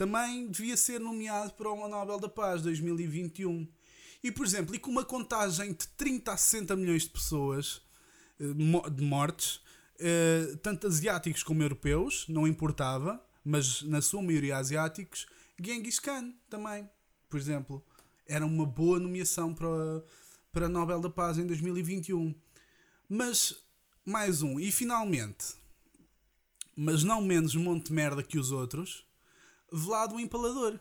também 0.00 0.48
devia 0.48 0.78
ser 0.78 0.98
nomeado 0.98 1.52
para 1.52 1.70
o 1.70 1.86
Nobel 1.86 2.18
da 2.18 2.28
Paz 2.28 2.62
2021. 2.62 3.68
E, 4.24 4.32
por 4.32 4.46
exemplo, 4.46 4.74
e 4.74 4.78
com 4.78 4.90
uma 4.90 5.04
contagem 5.04 5.74
de 5.74 5.86
30 5.88 6.32
a 6.32 6.36
60 6.38 6.74
milhões 6.74 7.02
de 7.02 7.10
pessoas 7.10 7.82
eh, 8.40 8.90
de 8.90 9.02
mortes, 9.04 9.60
eh, 9.98 10.56
tanto 10.62 10.86
asiáticos 10.86 11.42
como 11.42 11.62
europeus, 11.62 12.24
não 12.30 12.48
importava, 12.48 13.22
mas 13.44 13.82
na 13.82 14.00
sua 14.00 14.22
maioria 14.22 14.56
asiáticos, 14.56 15.26
Genghis 15.62 15.98
Khan 15.98 16.32
também, 16.48 16.88
por 17.28 17.38
exemplo. 17.38 17.84
Era 18.26 18.46
uma 18.46 18.64
boa 18.64 18.98
nomeação 18.98 19.52
para, 19.52 20.02
para 20.52 20.68
Nobel 20.68 21.00
da 21.00 21.10
Paz 21.10 21.38
em 21.38 21.46
2021. 21.46 22.34
Mas, 23.08 23.54
mais 24.04 24.42
um, 24.42 24.58
e 24.58 24.70
finalmente, 24.70 25.54
mas 26.76 27.02
não 27.02 27.20
menos 27.20 27.54
monte 27.54 27.86
de 27.86 27.92
merda 27.92 28.22
que 28.22 28.38
os 28.38 28.50
outros, 28.50 29.04
Vlado 29.72 30.16
o 30.16 30.20
Empalador. 30.20 30.80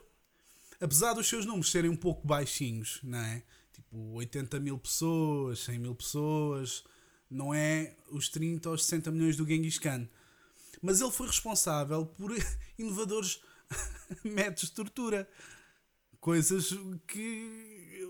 Apesar 0.82 1.14
dos 1.14 1.28
seus 1.28 1.46
números 1.46 1.72
serem 1.72 1.92
um 1.92 1.96
pouco 1.96 2.26
baixinhos, 2.26 3.00
não 3.04 3.20
é? 3.20 3.44
Tipo 3.74 3.98
80 4.14 4.60
mil 4.60 4.78
pessoas, 4.78 5.60
100 5.60 5.80
mil 5.80 5.96
pessoas, 5.96 6.84
não 7.30 7.54
é 7.54 7.96
os 8.10 8.30
30 8.30 8.70
ou 8.70 8.78
60 8.78 9.12
milhões 9.12 9.38
do 9.38 9.46
Genghis 9.46 9.78
Khan. 9.78 10.08
Mas 10.82 11.02
ele 11.02 11.12
foi 11.12 11.28
responsável 11.28 12.06
por 12.06 12.32
inovadores 12.80 13.42
métodos 14.24 14.70
de 14.70 14.72
tortura. 14.72 15.30
Coisas 16.20 16.74
que 17.08 18.08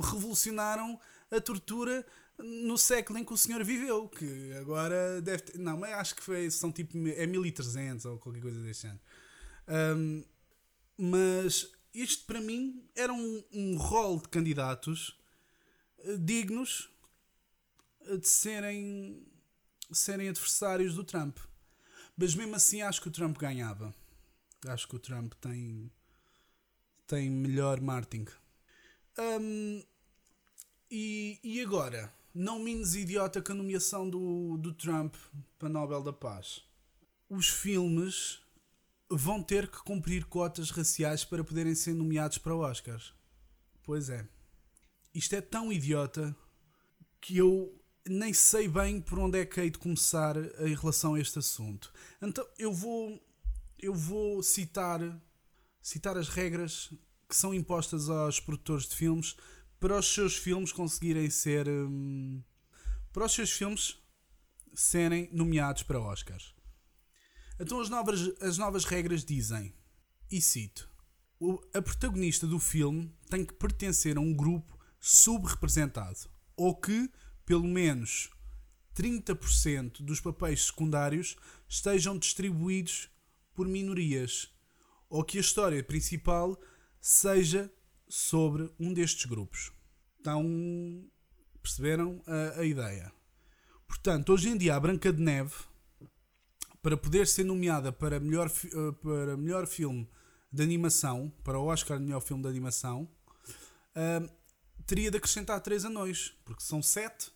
revolucionaram 0.00 0.98
a 1.30 1.40
tortura 1.40 2.04
no 2.38 2.78
século 2.78 3.18
em 3.18 3.24
que 3.24 3.32
o 3.32 3.36
senhor 3.36 3.62
viveu, 3.64 4.08
que 4.08 4.52
agora 4.54 5.20
deve 5.20 5.42
ter, 5.42 5.58
não, 5.58 5.76
mas 5.76 5.92
acho 5.94 6.14
que 6.14 6.22
foi, 6.22 6.50
são 6.50 6.70
tipo, 6.70 6.96
é 7.08 7.26
1300 7.26 8.04
ou 8.06 8.18
qualquer 8.18 8.40
coisa 8.40 8.60
desse 8.62 8.86
ano. 8.86 9.00
Um, 9.68 10.24
mas 10.96 11.70
isto 11.92 12.24
para 12.26 12.40
mim 12.40 12.88
era 12.94 13.12
um, 13.12 13.44
um 13.52 13.76
rol 13.76 14.20
de 14.20 14.28
candidatos 14.28 15.18
uh, 15.98 16.18
dignos 16.18 16.90
eh, 18.06 18.16
de 18.16 18.28
serem, 18.28 19.26
serem 19.92 20.28
adversários 20.28 20.94
do 20.94 21.04
Trump. 21.04 21.38
Mas 22.16 22.34
mesmo 22.34 22.54
assim 22.54 22.82
acho 22.82 23.00
que 23.00 23.08
o 23.08 23.12
Trump 23.12 23.36
ganhava. 23.36 23.94
Acho 24.66 24.88
que 24.88 24.96
o 24.96 24.98
Trump 24.98 25.34
tem, 25.34 25.90
tem 27.06 27.30
melhor 27.30 27.80
marketing. 27.80 28.26
Um, 29.18 29.82
e, 30.90 31.38
e 31.42 31.60
agora? 31.60 32.12
Não 32.32 32.58
menos 32.60 32.94
idiota 32.94 33.42
que 33.42 33.50
a 33.50 33.54
nomeação 33.54 34.08
do, 34.08 34.56
do 34.58 34.72
Trump 34.72 35.14
para 35.58 35.68
Nobel 35.68 36.02
da 36.02 36.12
Paz. 36.12 36.62
Os 37.28 37.48
filmes 37.48 38.40
vão 39.10 39.42
ter 39.42 39.68
que 39.68 39.78
cumprir 39.78 40.24
cotas 40.26 40.70
raciais 40.70 41.24
para 41.24 41.42
poderem 41.42 41.74
ser 41.74 41.94
nomeados 41.94 42.38
para 42.38 42.54
o 42.54 42.60
Oscar. 42.60 43.00
Pois 43.82 44.08
é. 44.08 44.26
Isto 45.14 45.34
é 45.34 45.40
tão 45.40 45.72
idiota 45.72 46.36
que 47.20 47.36
eu 47.36 47.74
nem 48.06 48.32
sei 48.32 48.68
bem 48.68 49.00
por 49.00 49.18
onde 49.18 49.40
é 49.40 49.44
que 49.44 49.60
hei 49.60 49.70
de 49.70 49.78
começar 49.78 50.36
em 50.36 50.74
relação 50.74 51.14
a 51.14 51.20
este 51.20 51.38
assunto. 51.38 51.92
Então 52.22 52.46
eu 52.58 52.72
vou 52.72 53.20
eu 53.78 53.94
vou 53.94 54.42
citar 54.42 55.00
citar 55.80 56.16
as 56.16 56.28
regras 56.28 56.90
que 57.28 57.36
são 57.36 57.52
impostas 57.52 58.08
aos 58.08 58.40
produtores 58.40 58.88
de 58.88 58.96
filmes 58.96 59.36
para 59.78 59.98
os 59.98 60.12
seus 60.12 60.36
filmes 60.36 60.72
conseguirem 60.72 61.28
ser 61.30 61.68
hum, 61.68 62.42
para 63.12 63.26
os 63.26 63.32
seus 63.32 63.52
filmes 63.52 63.98
serem 64.74 65.28
nomeados 65.32 65.82
para 65.82 66.00
Oscars. 66.00 66.54
Então 67.60 67.80
as 67.80 67.88
novas, 67.88 68.20
as 68.40 68.56
novas 68.58 68.84
regras 68.84 69.24
dizem, 69.24 69.74
e 70.30 70.40
cito, 70.40 70.88
a 71.74 71.82
protagonista 71.82 72.46
do 72.46 72.58
filme 72.58 73.12
tem 73.28 73.44
que 73.44 73.54
pertencer 73.54 74.16
a 74.16 74.20
um 74.20 74.34
grupo 74.34 74.78
subrepresentado, 75.00 76.30
ou 76.56 76.74
que, 76.74 77.10
pelo 77.44 77.64
menos, 77.64 78.30
30% 78.94 80.02
dos 80.02 80.20
papéis 80.20 80.66
secundários 80.66 81.36
estejam 81.68 82.18
distribuídos 82.18 83.08
por 83.54 83.66
minorias, 83.66 84.52
ou 85.08 85.24
que 85.24 85.38
a 85.38 85.40
história 85.40 85.82
principal 85.82 86.60
seja 87.00 87.70
sobre 88.08 88.70
um 88.78 88.92
destes 88.92 89.26
grupos. 89.26 89.72
Então, 90.20 90.44
perceberam 91.62 92.22
a, 92.26 92.60
a 92.60 92.64
ideia? 92.64 93.12
Portanto, 93.86 94.32
hoje 94.32 94.48
em 94.48 94.56
dia 94.56 94.74
a 94.74 94.80
Branca 94.80 95.12
de 95.12 95.22
Neve 95.22 95.54
para 96.82 96.96
poder 96.96 97.26
ser 97.26 97.44
nomeada 97.44 97.92
para 97.92 98.20
melhor, 98.20 98.48
eh, 98.48 98.92
para 99.02 99.36
melhor 99.36 99.66
filme 99.66 100.08
de 100.52 100.62
animação, 100.62 101.32
para 101.44 101.58
o 101.58 101.66
Oscar 101.66 101.98
de 101.98 102.04
melhor 102.04 102.20
filme 102.20 102.42
de 102.42 102.48
animação, 102.48 103.08
uh, 103.94 104.30
teria 104.86 105.10
de 105.10 105.18
acrescentar 105.18 105.60
3 105.60 105.84
anões, 105.84 106.34
porque 106.44 106.62
são 106.62 106.82
7, 106.82 107.30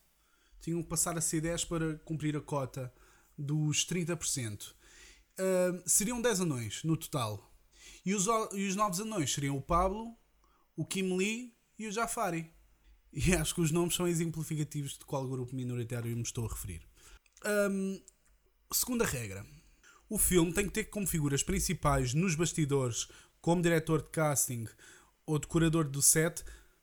tinham 0.63 0.83
que 0.83 0.89
passar 0.89 1.19
a 1.19 1.21
ser 1.21 1.43
10 1.43 1.67
para 1.67 1.99
cumprir 1.99 2.35
a 2.37 2.41
cota 2.41 2.91
dos 3.37 3.85
30%. 3.87 4.71
Uh, 4.71 5.83
seriam 5.85 6.23
10 6.23 6.41
anões 6.41 6.83
no 6.85 6.97
total. 6.97 7.52
E 8.05 8.15
os, 8.15 8.27
e 8.53 8.67
os 8.67 8.77
novos 8.77 9.01
anões 9.01 9.33
seriam 9.33 9.57
o 9.57 9.63
Pablo, 9.63 10.17
o 10.77 10.85
Kim 10.85 11.17
Lee 11.17 11.55
e 11.79 11.87
o 11.87 11.93
Jafari. 11.93 12.53
E 13.13 13.35
acho 13.37 13.55
que 13.55 13.61
os 13.61 13.71
nomes 13.71 13.95
são 13.95 14.09
exemplificativos 14.09 14.99
de 14.99 15.05
qual 15.05 15.29
grupo 15.29 15.55
minoritário 15.55 16.17
me 16.17 16.23
estou 16.23 16.47
a 16.47 16.49
referir. 16.49 16.83
Um, 17.45 18.01
Segunda 18.73 19.05
regra: 19.05 19.45
o 20.09 20.17
filme 20.17 20.53
tem 20.53 20.67
que 20.67 20.73
ter 20.73 20.85
como 20.85 21.07
figuras 21.07 21.43
principais 21.43 22.15
nos 22.15 22.35
bastidores, 22.35 23.07
como 23.41 23.61
diretor 23.61 24.03
de 24.03 24.09
casting 24.09 24.67
ou 25.27 25.39
decorador 25.39 25.85
do 25.85 26.01
set, 26.01 26.43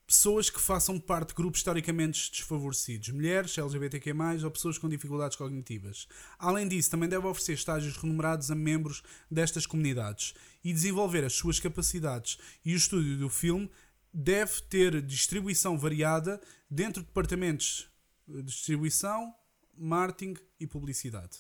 pessoas 0.10 0.50
que 0.50 0.60
façam 0.60 1.00
parte 1.00 1.30
de 1.30 1.34
grupos 1.36 1.60
historicamente 1.60 2.32
desfavorecidos, 2.32 3.10
mulheres, 3.10 3.56
LGBTQ+, 3.56 4.12
ou 4.44 4.50
pessoas 4.50 4.76
com 4.76 4.90
dificuldades 4.90 5.38
cognitivas. 5.38 6.08
Além 6.40 6.68
disso, 6.68 6.90
também 6.90 7.08
deve 7.08 7.28
oferecer 7.28 7.54
estágios 7.54 7.96
remunerados 7.96 8.50
a 8.50 8.56
membros 8.56 9.04
destas 9.30 9.68
comunidades 9.68 10.34
e 10.64 10.74
desenvolver 10.74 11.24
as 11.24 11.34
suas 11.34 11.60
capacidades. 11.60 12.40
E 12.66 12.74
o 12.74 12.76
estúdio 12.76 13.20
do 13.20 13.30
filme 13.30 13.70
deve 14.12 14.64
ter 14.64 15.00
distribuição 15.04 15.78
variada 15.78 16.42
dentro 16.68 17.04
de 17.04 17.08
departamentos 17.08 17.88
de 18.28 18.42
distribuição, 18.42 19.32
marketing 19.78 20.34
e 20.60 20.66
publicidade. 20.66 21.38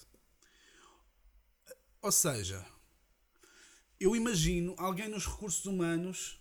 Ou 2.04 2.12
seja, 2.12 2.64
eu 4.00 4.16
imagino 4.16 4.76
alguém 4.78 5.08
nos 5.08 5.26
recursos 5.26 5.66
humanos, 5.66 6.40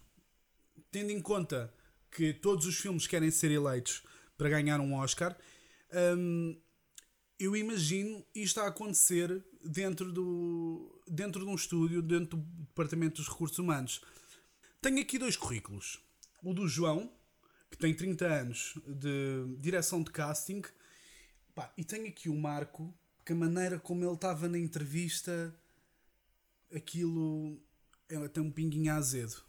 tendo 0.90 1.10
em 1.10 1.22
conta 1.22 1.72
que 2.10 2.32
todos 2.32 2.66
os 2.66 2.76
filmes 2.76 3.06
querem 3.06 3.30
ser 3.30 3.50
eleitos 3.50 4.02
para 4.36 4.48
ganhar 4.48 4.80
um 4.80 4.94
Oscar, 4.94 5.36
hum, 6.16 6.58
eu 7.38 7.56
imagino 7.56 8.24
isto 8.34 8.60
a 8.60 8.66
acontecer 8.66 9.44
dentro, 9.64 10.12
do, 10.12 11.00
dentro 11.06 11.44
de 11.44 11.50
um 11.50 11.54
estúdio, 11.54 12.02
dentro 12.02 12.36
do 12.36 12.44
Departamento 12.64 13.16
dos 13.16 13.28
Recursos 13.28 13.58
Humanos. 13.58 14.00
Tenho 14.80 15.00
aqui 15.00 15.18
dois 15.18 15.36
currículos. 15.36 16.00
O 16.42 16.52
do 16.52 16.66
João, 16.66 17.12
que 17.70 17.76
tem 17.76 17.94
30 17.94 18.26
anos 18.26 18.74
de 18.86 19.56
direção 19.58 20.02
de 20.02 20.10
casting, 20.10 20.62
pá, 21.54 21.72
e 21.76 21.84
tenho 21.84 22.08
aqui 22.08 22.28
o 22.28 22.36
Marco, 22.36 22.92
que 23.24 23.32
a 23.32 23.36
maneira 23.36 23.78
como 23.78 24.04
ele 24.04 24.14
estava 24.14 24.48
na 24.48 24.58
entrevista, 24.58 25.54
aquilo 26.74 27.60
é, 28.08 28.28
tem 28.28 28.42
um 28.42 28.50
pinguinho 28.50 28.92
azedo. 28.92 29.47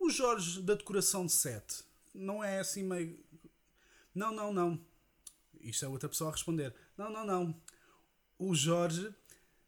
O 0.00 0.08
Jorge 0.08 0.62
da 0.62 0.74
decoração 0.74 1.26
de 1.26 1.32
set 1.32 1.84
não 2.14 2.42
é 2.42 2.58
assim 2.58 2.82
meio. 2.82 3.22
Não, 4.14 4.34
não, 4.34 4.50
não. 4.50 4.80
Isto 5.60 5.84
é 5.84 5.88
outra 5.88 6.08
pessoa 6.08 6.30
a 6.30 6.32
responder. 6.32 6.74
Não, 6.96 7.12
não, 7.12 7.26
não. 7.26 7.54
O 8.38 8.54
Jorge 8.54 9.14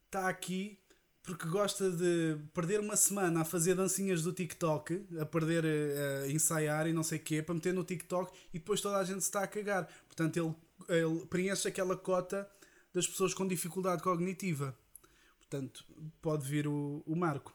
está 0.07 0.31
aqui 0.31 0.79
porque 1.23 1.47
gosta 1.47 1.91
de 1.91 2.39
perder 2.55 2.81
uma 2.81 2.97
semana 2.97 3.43
a 3.43 3.45
fazer 3.45 3.75
dancinhas 3.75 4.23
do 4.23 4.33
TikTok, 4.33 5.07
a 5.21 5.27
perder, 5.27 5.65
a 5.67 6.29
ensaiar 6.29 6.89
e 6.89 6.95
não 6.95 7.03
sei 7.03 7.19
o 7.19 7.23
quê, 7.23 7.43
para 7.43 7.55
meter 7.55 7.75
no 7.75 7.85
TikTok 7.85 8.33
e 8.55 8.59
depois 8.59 8.81
toda 8.81 8.97
a 8.97 9.05
gente 9.05 9.21
se 9.21 9.29
está 9.29 9.43
a 9.43 9.47
cagar. 9.47 9.87
Portanto, 10.07 10.37
ele, 10.39 10.99
ele 10.99 11.27
preenche 11.27 11.69
aquela 11.69 11.95
cota 11.95 12.51
das 12.95 13.07
pessoas 13.07 13.35
com 13.35 13.47
dificuldade 13.47 14.03
cognitiva. 14.03 14.77
Portanto, 15.39 15.85
pode 16.23 16.49
vir 16.49 16.67
o, 16.67 17.03
o 17.07 17.15
marco. 17.15 17.55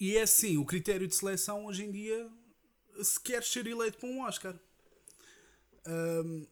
E 0.00 0.16
é 0.16 0.22
assim, 0.22 0.56
o 0.56 0.64
critério 0.64 1.06
de 1.06 1.14
seleção 1.14 1.66
hoje 1.66 1.84
em 1.84 1.90
dia, 1.90 2.30
se 3.02 3.20
queres 3.20 3.48
ser 3.48 3.66
eleito 3.66 3.98
para 3.98 4.08
um 4.08 4.22
Oscar. 4.22 4.58
Um, 5.86 6.46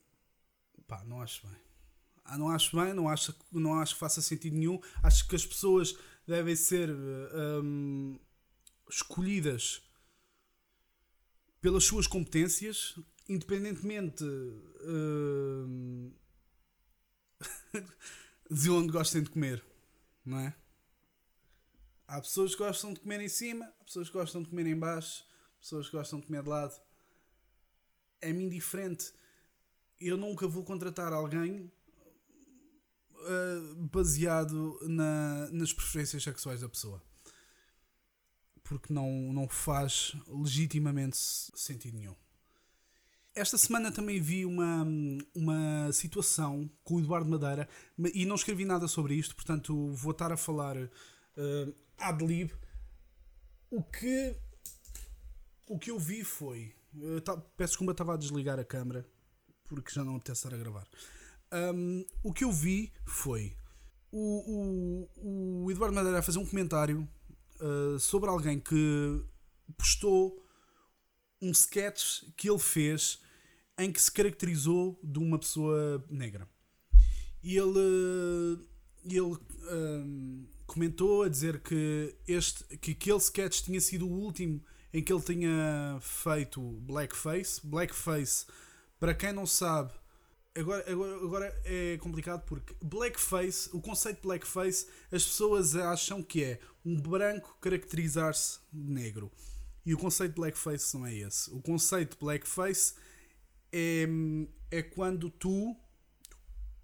pá, 0.87 1.03
não 1.05 1.21
acho 1.21 1.47
bem. 1.47 1.57
Ah, 2.25 2.39
não 2.39 2.49
acho 2.49 2.77
bem, 2.77 2.95
não 2.95 3.09
acho, 3.09 3.35
não 3.51 3.75
acho 3.81 3.95
que 3.95 4.01
faça 4.01 4.23
sentido 4.23 4.57
nenhum. 4.57 4.81
Acho 5.03 5.27
que 5.27 5.35
as 5.35 5.45
pessoas 5.45 5.97
devem 6.27 6.55
ser 6.55 6.91
um, 6.91 8.19
escolhidas 8.89 9.83
pelas 11.61 11.85
suas 11.85 12.07
competências, 12.07 12.99
independentemente 13.29 14.25
um, 14.25 16.13
de 18.51 18.71
onde 18.71 18.93
gostem 18.93 19.23
de 19.23 19.31
comer, 19.31 19.65
não 20.25 20.39
é? 20.39 20.55
Há 22.13 22.21
pessoas 22.21 22.55
que 22.55 22.63
gostam 22.63 22.93
de 22.93 23.01
comer 23.01 23.23
em 23.23 23.29
cima, 23.29 23.65
há 23.81 23.85
pessoas 23.85 24.07
que 24.07 24.13
gostam 24.13 24.43
de 24.43 24.51
comer 24.51 24.67
em 24.67 24.79
baixo, 24.79 25.25
pessoas 25.59 25.89
que 25.89 25.97
gostam 25.97 26.21
de 26.21 26.27
comer 26.27 26.43
de 26.43 26.49
lado. 26.51 26.79
É-me 28.21 28.45
indiferente. 28.45 29.15
Eu 29.99 30.19
nunca 30.19 30.47
vou 30.47 30.63
contratar 30.63 31.11
alguém 31.11 31.73
uh, 33.13 33.75
baseado 33.91 34.79
na, 34.83 35.49
nas 35.53 35.73
preferências 35.73 36.23
sexuais 36.23 36.61
da 36.61 36.69
pessoa. 36.69 37.03
Porque 38.63 38.93
não, 38.93 39.33
não 39.33 39.49
faz 39.49 40.15
legitimamente 40.29 41.17
sentido 41.17 41.97
nenhum. 41.97 42.15
Esta 43.35 43.57
semana 43.57 43.91
também 43.91 44.21
vi 44.21 44.45
uma, 44.45 44.87
uma 45.35 45.91
situação 45.95 46.71
com 46.85 46.97
o 46.97 47.01
Eduardo 47.01 47.31
Madeira 47.31 47.67
e 48.13 48.27
não 48.27 48.37
escrevi 48.37 48.67
nada 48.67 48.87
sobre 48.87 49.15
isto, 49.15 49.35
portanto 49.35 49.91
vou 49.95 50.13
estar 50.13 50.31
a 50.31 50.37
falar 50.37 50.77
uh, 51.37 51.75
ad 51.99 52.25
lib. 52.25 52.51
O 53.71 53.83
que, 53.83 54.37
o 55.67 55.79
que 55.79 55.91
eu 55.91 55.99
vi 55.99 56.25
foi. 56.25 56.75
Uh, 56.95 57.21
tá, 57.21 57.37
peço 57.57 57.73
desculpa, 57.73 57.93
estava 57.93 58.15
a 58.15 58.19
desligar 58.19 58.59
a 58.59 58.65
câmera 58.65 59.07
porque 59.75 59.93
já 59.93 60.05
não 60.05 60.17
apetece 60.17 60.47
estar 60.47 60.55
a 60.55 60.59
gravar. 60.59 60.87
Um, 61.53 62.05
o 62.23 62.33
que 62.33 62.45
eu 62.45 62.53
vi 62.53 62.93
foi 63.07 63.57
o, 64.11 65.09
o, 65.17 65.65
o 65.65 65.71
Eduardo 65.71 65.95
Madeira 65.95 66.19
a 66.19 66.23
fazer 66.23 66.39
um 66.39 66.47
comentário 66.47 67.09
uh, 67.61 67.99
sobre 67.99 68.29
alguém 68.29 68.61
que 68.61 69.25
postou 69.77 70.47
um 71.41 71.51
sketch 71.51 72.23
que 72.37 72.49
ele 72.49 72.59
fez 72.59 73.21
em 73.79 73.91
que 73.91 74.01
se 74.01 74.13
caracterizou 74.13 74.99
de 75.03 75.19
uma 75.19 75.39
pessoa 75.39 76.05
negra. 76.11 76.47
E 77.43 77.57
ele, 77.57 78.67
ele 79.05 79.21
um, 79.21 80.47
comentou 80.73 81.23
a 81.23 81.29
dizer 81.29 81.61
que, 81.61 82.17
este, 82.27 82.65
que 82.79 82.93
aquele 82.93 83.19
sketch 83.19 83.63
tinha 83.63 83.81
sido 83.81 84.09
o 84.09 84.11
último 84.11 84.63
em 84.93 85.03
que 85.03 85.13
ele 85.13 85.23
tinha 85.23 85.99
feito 86.01 86.61
blackface. 86.81 87.61
Blackface, 87.63 88.47
para 88.99 89.15
quem 89.15 89.33
não 89.33 89.47
sabe, 89.47 89.93
agora, 90.57 90.91
agora, 90.91 91.17
agora 91.17 91.63
é 91.65 91.99
complicado 91.99 92.45
porque 92.47 92.75
blackface, 92.83 93.69
o 93.73 93.81
conceito 93.81 94.17
de 94.17 94.23
blackface, 94.23 94.87
as 95.11 95.25
pessoas 95.25 95.77
acham 95.77 96.23
que 96.23 96.43
é 96.43 96.61
um 96.85 96.99
branco 96.99 97.57
caracterizar-se 97.61 98.59
de 98.73 98.91
negro. 98.91 99.31
E 99.85 99.93
o 99.93 99.99
conceito 99.99 100.33
de 100.33 100.41
blackface 100.41 100.97
não 100.97 101.07
é 101.07 101.15
esse. 101.15 101.51
O 101.51 101.61
conceito 101.61 102.13
de 102.13 102.19
blackface 102.19 102.95
é, 103.71 104.07
é 104.71 104.83
quando 104.83 105.29
tu. 105.29 105.77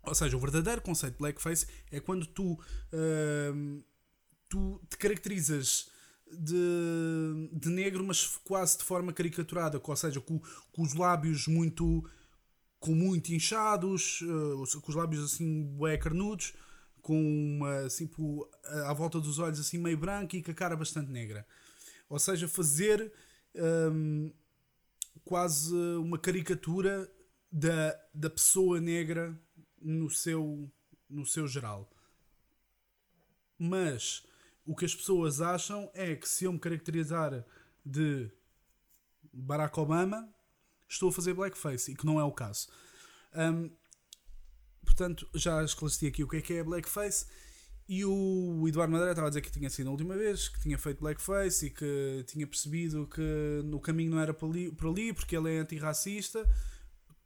Ou 0.09 0.14
seja, 0.14 0.37
o 0.37 0.40
verdadeiro 0.40 0.81
conceito 0.81 1.14
de 1.14 1.18
blackface 1.18 1.66
é 1.90 2.01
quando 2.01 2.27
tu, 2.27 2.53
uh, 2.53 3.85
tu 4.49 4.81
te 4.88 4.97
caracterizas 4.97 5.90
de, 6.33 7.51
de 7.53 7.68
negro, 7.68 8.05
mas 8.05 8.37
quase 8.44 8.79
de 8.79 8.85
forma 8.85 9.12
caricaturada, 9.12 9.81
ou 9.83 9.97
seja, 9.97 10.21
com, 10.21 10.40
com 10.73 10.83
os 10.83 10.94
lábios 10.94 11.47
muito 11.47 12.05
com 12.81 12.94
muito 12.94 13.33
inchados, 13.33 14.21
uh, 14.21 14.81
com 14.81 14.90
os 14.90 14.94
lábios 14.94 15.25
assim 15.25 15.64
bué 15.64 15.97
carnudos, 15.97 16.55
com 17.03 17.21
uma, 17.21 17.79
assim, 17.81 18.09
à 18.87 18.92
volta 18.92 19.18
dos 19.18 19.38
olhos 19.38 19.59
assim 19.59 19.79
meio 19.79 19.97
branco 19.97 20.37
e 20.37 20.42
com 20.42 20.51
a 20.51 20.55
cara 20.55 20.77
bastante 20.77 21.11
negra. 21.11 21.47
Ou 22.09 22.18
seja, 22.18 22.47
fazer 22.47 23.12
um, 23.92 24.33
quase 25.25 25.75
uma 25.75 26.18
caricatura 26.18 27.11
da, 27.51 27.99
da 28.14 28.31
pessoa 28.31 28.81
negra 28.81 29.38
no 29.88 30.11
seu, 30.11 30.70
no 31.09 31.24
seu 31.24 31.48
geral. 31.48 31.90
Mas 33.59 34.22
o 34.66 34.77
que 34.77 34.85
as 34.85 34.94
pessoas 34.94 35.40
acham 35.40 35.90
é 35.94 36.14
que 36.14 36.29
se 36.29 36.44
eu 36.44 36.53
me 36.53 36.59
caracterizar 36.59 37.44
de 37.85 38.31
Barack 39.33 39.81
Obama, 39.81 40.29
estou 40.87 41.09
a 41.09 41.12
fazer 41.12 41.33
blackface, 41.33 41.92
e 41.92 41.96
que 41.96 42.05
não 42.05 42.20
é 42.20 42.24
o 42.24 42.31
caso. 42.31 42.68
Um, 43.35 43.70
portanto, 44.85 45.29
já 45.35 45.64
esclareci 45.64 46.07
aqui 46.07 46.22
o 46.22 46.29
que 46.29 46.37
é 46.37 46.42
que 46.42 46.53
é 46.55 46.62
blackface 46.62 47.27
e 47.88 48.05
o 48.05 48.68
Eduardo 48.68 48.92
Madeira 48.92 49.12
estava 49.12 49.29
a 49.29 49.31
dizer 49.31 49.40
que 49.40 49.51
tinha 49.51 49.70
sido 49.70 49.88
a 49.88 49.92
última 49.92 50.14
vez, 50.14 50.51
que 50.51 50.61
tinha 50.61 50.77
feito 50.77 51.01
blackface 51.01 51.66
e 51.66 51.70
que 51.70 52.24
tinha 52.27 52.46
percebido 52.46 53.07
que 53.07 53.62
no 53.64 53.81
caminho 53.81 54.11
não 54.11 54.20
era 54.20 54.35
por 54.35 54.51
ali, 54.51 54.70
por 54.70 54.90
ali 54.90 55.14
porque 55.14 55.35
ele 55.35 55.57
é 55.57 55.59
antirracista, 55.61 56.46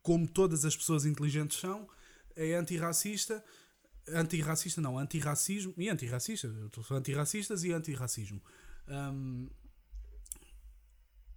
como 0.00 0.28
todas 0.28 0.64
as 0.64 0.76
pessoas 0.76 1.04
inteligentes 1.04 1.58
são, 1.58 1.88
é 2.36 2.54
antirracista. 2.54 3.44
Antirracista 4.08 4.80
não, 4.80 4.98
antirracismo 4.98 5.74
e 5.76 5.88
antirracista. 5.88 6.52
Antirracistas 6.90 7.64
e 7.64 7.72
antirracismo. 7.72 8.42
Um, 8.88 9.48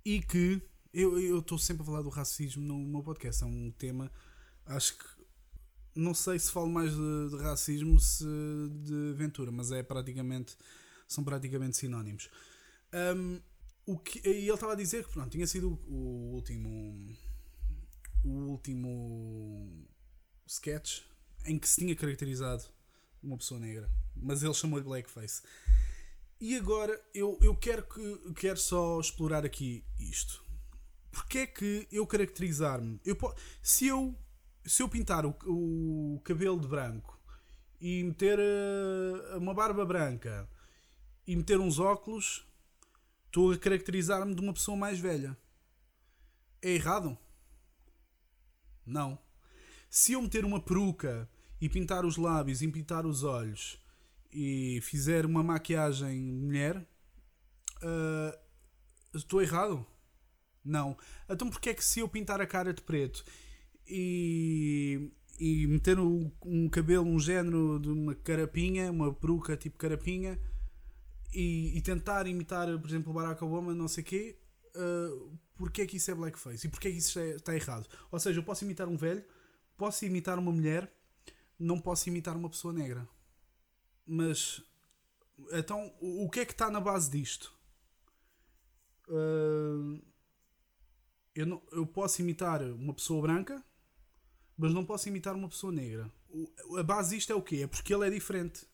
e 0.03 0.21
que 0.21 0.61
eu 0.93 1.39
estou 1.39 1.57
sempre 1.57 1.83
a 1.83 1.85
falar 1.85 2.01
do 2.01 2.09
racismo 2.09 2.63
no 2.63 2.77
meu 2.77 3.03
podcast, 3.03 3.43
é 3.43 3.45
um 3.45 3.71
tema, 3.71 4.09
acho 4.65 4.97
que 4.97 5.05
não 5.95 6.13
sei 6.13 6.39
se 6.39 6.51
falo 6.51 6.69
mais 6.69 6.91
de, 6.91 7.29
de, 7.29 7.37
racismo 7.37 7.99
se 7.99 8.25
de 8.83 9.11
aventura, 9.13 9.51
mas 9.51 9.71
é 9.71 9.83
praticamente 9.83 10.55
são 11.07 11.23
praticamente 11.23 11.77
sinónimos. 11.77 12.29
Um, 12.93 13.41
o 13.85 13.97
que, 13.97 14.19
e 14.27 14.47
ele 14.47 14.51
estava 14.51 14.73
a 14.73 14.75
dizer 14.75 15.05
que 15.05 15.11
pronto, 15.11 15.29
tinha 15.29 15.45
sido 15.45 15.79
o 15.87 16.33
último 16.33 17.13
o 18.23 18.29
último 18.29 19.87
sketch 20.47 21.01
em 21.45 21.59
que 21.59 21.67
se 21.67 21.81
tinha 21.81 21.95
caracterizado 21.95 22.63
uma 23.21 23.37
pessoa 23.37 23.59
negra, 23.59 23.89
mas 24.15 24.43
ele 24.43 24.53
chamou 24.53 24.79
de 24.79 24.85
blackface. 24.85 25.41
E 26.39 26.55
agora 26.55 26.99
eu, 27.13 27.37
eu 27.41 27.55
quero 27.55 27.83
que 27.83 28.33
quero 28.33 28.57
só 28.57 28.99
explorar 28.99 29.45
aqui 29.45 29.83
isto. 29.97 30.43
Porque 31.11 31.39
é 31.39 31.47
que 31.47 31.87
eu 31.91 32.05
caracterizar-me? 32.05 32.99
Eu, 33.05 33.17
se, 33.61 33.87
eu, 33.87 34.13
se 34.65 34.83
eu 34.83 34.89
pintar 34.89 35.25
o, 35.25 35.35
o 35.45 36.19
cabelo 36.23 36.59
de 36.59 36.67
branco 36.67 37.17
e 37.79 38.03
meter 38.03 38.37
uh, 38.37 39.37
uma 39.37 39.53
barba 39.53 39.85
branca 39.85 40.49
e 41.25 41.35
meter 41.35 41.59
uns 41.59 41.79
óculos, 41.79 42.45
estou 43.27 43.51
a 43.51 43.57
caracterizar-me 43.57 44.35
de 44.35 44.41
uma 44.41 44.53
pessoa 44.53 44.75
mais 44.75 44.99
velha. 44.99 45.37
É 46.61 46.71
errado? 46.71 47.17
Não. 48.85 49.24
Se 49.95 50.11
eu 50.11 50.21
meter 50.21 50.43
uma 50.43 50.59
peruca 50.59 51.25
e 51.61 51.69
pintar 51.69 52.03
os 52.03 52.17
lábios 52.17 52.61
e 52.61 52.67
pintar 52.67 53.05
os 53.05 53.23
olhos 53.23 53.81
e 54.29 54.81
fizer 54.81 55.25
uma 55.25 55.41
maquiagem 55.41 56.21
mulher, 56.21 56.85
uh, 57.81 58.37
estou 59.13 59.41
errado? 59.41 59.87
Não. 60.65 60.97
Então 61.29 61.49
porquê 61.49 61.69
é 61.69 61.73
que 61.73 61.83
se 61.83 62.01
eu 62.01 62.09
pintar 62.09 62.41
a 62.41 62.45
cara 62.45 62.73
de 62.73 62.81
preto 62.81 63.23
e, 63.87 65.13
e 65.39 65.65
meter 65.65 65.97
um, 65.97 66.29
um 66.43 66.67
cabelo, 66.67 67.05
um 67.05 67.17
género 67.17 67.79
de 67.79 67.87
uma 67.87 68.15
carapinha, 68.15 68.91
uma 68.91 69.13
peruca 69.13 69.55
tipo 69.55 69.77
carapinha, 69.77 70.37
e, 71.33 71.71
e, 71.77 71.81
tentar 71.81 72.27
imitar, 72.27 72.67
por 72.79 72.89
exemplo, 72.89 73.13
Barack 73.13 73.41
Obama, 73.41 73.73
não 73.73 73.87
sei 73.87 74.03
o 74.03 74.05
quê, 74.05 74.37
uh, 74.75 75.39
porque 75.55 75.83
é 75.83 75.85
que 75.85 75.95
isso 75.95 76.11
é 76.11 76.15
blackface? 76.15 76.67
E 76.67 76.69
porque 76.69 76.89
é 76.89 76.91
que 76.91 76.97
isso 76.97 77.17
está 77.17 77.55
errado? 77.55 77.87
Ou 78.11 78.19
seja, 78.19 78.41
eu 78.41 78.43
posso 78.43 78.65
imitar 78.65 78.89
um 78.89 78.97
velho, 78.97 79.23
posso 79.77 80.05
imitar 80.05 80.37
uma 80.39 80.51
mulher, 80.51 80.91
não 81.59 81.79
posso 81.79 82.09
imitar 82.09 82.35
uma 82.35 82.49
pessoa 82.49 82.73
negra. 82.73 83.07
Mas, 84.05 84.61
então, 85.51 85.93
o, 85.99 86.29
que 86.29 86.41
é 86.41 86.45
que 86.45 86.51
está 86.51 86.69
na 86.69 86.79
base 86.79 87.09
disto? 87.09 87.53
Uh, 89.07 90.01
eu, 91.33 91.45
não, 91.45 91.61
eu 91.71 91.85
posso 91.85 92.21
imitar 92.21 92.61
uma 92.61 92.93
pessoa 92.93 93.21
branca, 93.21 93.63
mas 94.57 94.73
não 94.73 94.85
posso 94.85 95.09
imitar 95.09 95.35
uma 95.35 95.49
pessoa 95.49 95.71
negra. 95.71 96.11
O, 96.29 96.77
a 96.77 96.83
base 96.83 97.15
disto 97.15 97.31
é 97.31 97.35
o 97.35 97.41
quê? 97.41 97.61
É 97.63 97.67
porque 97.67 97.93
ele 97.93 98.07
é 98.07 98.09
diferente. 98.09 98.67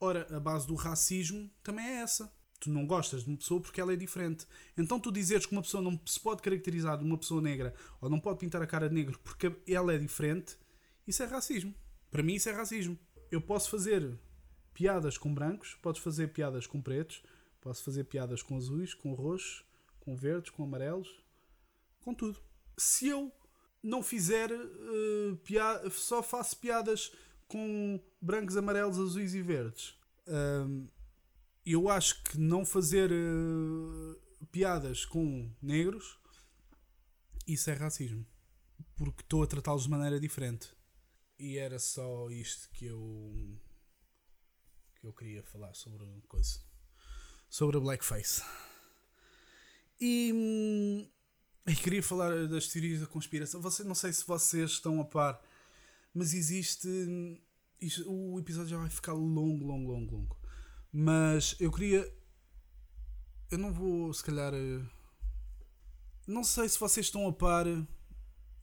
Ora, 0.00 0.26
a 0.36 0.40
base 0.40 0.66
do 0.66 0.74
racismo 0.74 1.50
também 1.62 1.86
é 1.86 2.02
essa. 2.02 2.32
Tu 2.64 2.70
não 2.70 2.86
gostas 2.86 3.24
de 3.24 3.28
uma 3.28 3.36
pessoa 3.36 3.60
porque 3.60 3.78
ela 3.78 3.92
é 3.92 3.96
diferente. 3.96 4.46
Então 4.74 4.98
tu 4.98 5.12
dizeres 5.12 5.44
que 5.44 5.52
uma 5.52 5.60
pessoa 5.60 5.82
não 5.82 6.00
se 6.06 6.18
pode 6.18 6.40
caracterizar 6.40 6.96
de 6.96 7.04
uma 7.04 7.18
pessoa 7.18 7.42
negra 7.42 7.74
ou 8.00 8.08
não 8.08 8.18
pode 8.18 8.38
pintar 8.38 8.62
a 8.62 8.66
cara 8.66 8.88
de 8.88 8.94
negro 8.94 9.20
porque 9.22 9.54
ela 9.68 9.92
é 9.92 9.98
diferente, 9.98 10.56
isso 11.06 11.22
é 11.22 11.26
racismo. 11.26 11.74
Para 12.10 12.22
mim 12.22 12.36
isso 12.36 12.48
é 12.48 12.52
racismo. 12.52 12.98
Eu 13.30 13.42
posso 13.42 13.68
fazer 13.68 14.18
piadas 14.72 15.18
com 15.18 15.34
brancos, 15.34 15.74
podes 15.82 16.00
fazer 16.00 16.28
piadas 16.28 16.66
com 16.66 16.80
pretos, 16.80 17.22
posso 17.60 17.84
fazer 17.84 18.04
piadas 18.04 18.42
com 18.42 18.56
azuis, 18.56 18.94
com 18.94 19.12
roxos, 19.12 19.62
com 20.00 20.16
verdes, 20.16 20.48
com 20.48 20.64
amarelos, 20.64 21.22
com 22.00 22.14
tudo. 22.14 22.40
Se 22.78 23.08
eu 23.08 23.30
não 23.82 24.02
fizer 24.02 24.50
uh, 24.50 25.36
piada, 25.44 25.90
só 25.90 26.22
faço 26.22 26.56
piadas 26.56 27.12
com 27.46 28.00
brancos, 28.22 28.56
amarelos, 28.56 28.98
azuis 28.98 29.34
e 29.34 29.42
verdes. 29.42 29.90
Uh, 30.26 30.88
eu 31.72 31.88
acho 31.88 32.22
que 32.22 32.38
não 32.38 32.64
fazer 32.64 33.10
uh, 33.10 34.46
piadas 34.50 35.04
com 35.04 35.50
negros 35.62 36.18
isso 37.46 37.70
é 37.70 37.74
racismo. 37.74 38.26
Porque 38.96 39.22
estou 39.22 39.42
a 39.42 39.46
tratá-los 39.46 39.84
de 39.84 39.90
maneira 39.90 40.18
diferente. 40.18 40.68
E 41.38 41.58
era 41.58 41.78
só 41.78 42.30
isto 42.30 42.70
que 42.70 42.86
eu 42.86 43.60
que 44.94 45.06
eu 45.06 45.12
queria 45.12 45.42
falar 45.42 45.74
sobre 45.74 46.04
coisa. 46.26 46.60
Sobre 47.48 47.76
a 47.76 47.80
blackface. 47.80 48.42
E, 50.00 50.32
hum, 50.32 51.08
e 51.66 51.76
queria 51.76 52.02
falar 52.02 52.48
das 52.48 52.68
teorias 52.68 53.00
da 53.00 53.06
conspiração. 53.06 53.60
Você, 53.60 53.84
não 53.84 53.94
sei 53.94 54.12
se 54.12 54.26
vocês 54.26 54.72
estão 54.72 55.00
a 55.00 55.04
par, 55.04 55.42
mas 56.12 56.32
existe. 56.32 56.88
Isto, 57.80 58.10
o 58.10 58.38
episódio 58.40 58.70
já 58.70 58.78
vai 58.78 58.88
ficar 58.88 59.12
longo, 59.12 59.66
longo, 59.66 59.92
longo, 59.92 60.16
longo. 60.16 60.38
Mas 60.96 61.56
eu 61.58 61.72
queria. 61.72 62.08
Eu 63.50 63.58
não 63.58 63.72
vou, 63.72 64.14
se 64.14 64.22
calhar. 64.22 64.54
Eh, 64.54 64.80
não 66.24 66.44
sei 66.44 66.68
se 66.68 66.78
vocês 66.78 67.06
estão 67.06 67.26
a 67.26 67.32
par. 67.32 67.66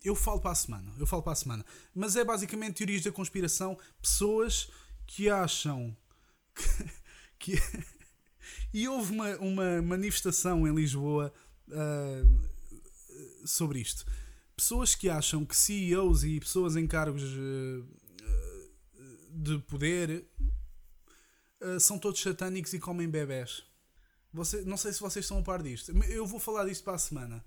Eu 0.01 0.15
falo 0.15 0.39
para 0.39 0.51
a 0.51 0.55
semana. 0.55 0.93
Eu 0.97 1.05
falo 1.05 1.21
para 1.21 1.33
a 1.33 1.35
semana. 1.35 1.65
Mas 1.93 2.15
é 2.15 2.23
basicamente 2.23 2.75
teorias 2.75 3.03
da 3.03 3.11
conspiração. 3.11 3.77
Pessoas 4.01 4.71
que 5.05 5.29
acham 5.29 5.95
que. 6.55 7.51
que 7.57 7.61
e 8.73 8.87
houve 8.87 9.11
uma, 9.11 9.35
uma 9.37 9.81
manifestação 9.81 10.65
em 10.65 10.73
Lisboa. 10.73 11.33
Uh, 11.67 12.49
sobre 13.45 13.79
isto. 13.79 14.05
Pessoas 14.55 14.95
que 14.95 15.09
acham 15.09 15.43
que 15.45 15.55
CEOs 15.55 16.23
e 16.23 16.39
pessoas 16.39 16.77
em 16.77 16.87
cargos 16.87 17.23
uh, 17.23 17.85
de 19.31 19.57
poder 19.59 20.25
uh, 21.61 21.79
são 21.79 21.97
todos 21.97 22.21
satânicos 22.21 22.73
e 22.73 22.79
comem 22.79 23.09
bebés. 23.09 23.63
Você, 24.33 24.61
não 24.61 24.77
sei 24.77 24.93
se 24.93 24.99
vocês 24.99 25.25
estão 25.25 25.39
a 25.39 25.43
par 25.43 25.61
disto. 25.61 25.91
Eu 26.05 26.25
vou 26.25 26.39
falar 26.39 26.65
disto 26.65 26.83
para 26.83 26.93
a 26.93 26.99
semana. 26.99 27.43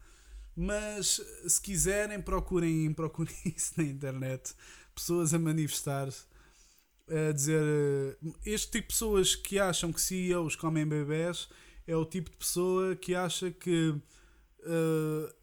Mas 0.57 1.21
se 1.47 1.61
quiserem, 1.61 2.21
procurem, 2.21 2.93
procurem 2.95 3.35
isso 3.45 3.75
na 3.77 3.85
internet. 3.85 4.55
Pessoas 4.95 5.33
a 5.35 5.39
manifestar-se. 5.39 6.25
A 7.09 7.33
dizer. 7.33 8.19
Este 8.45 8.73
tipo 8.73 8.89
de 8.89 8.95
pessoas 8.95 9.35
que 9.35 9.59
acham 9.59 9.93
que 9.93 10.01
CEOs 10.01 10.57
comem 10.57 10.87
bebés 10.87 11.49
é 11.87 11.97
o 11.97 12.05
tipo 12.05 12.31
de 12.31 12.37
pessoa 12.37 12.97
que 12.97 13.15
acha 13.15 13.51
que 13.51 13.91
uh, 13.91 15.35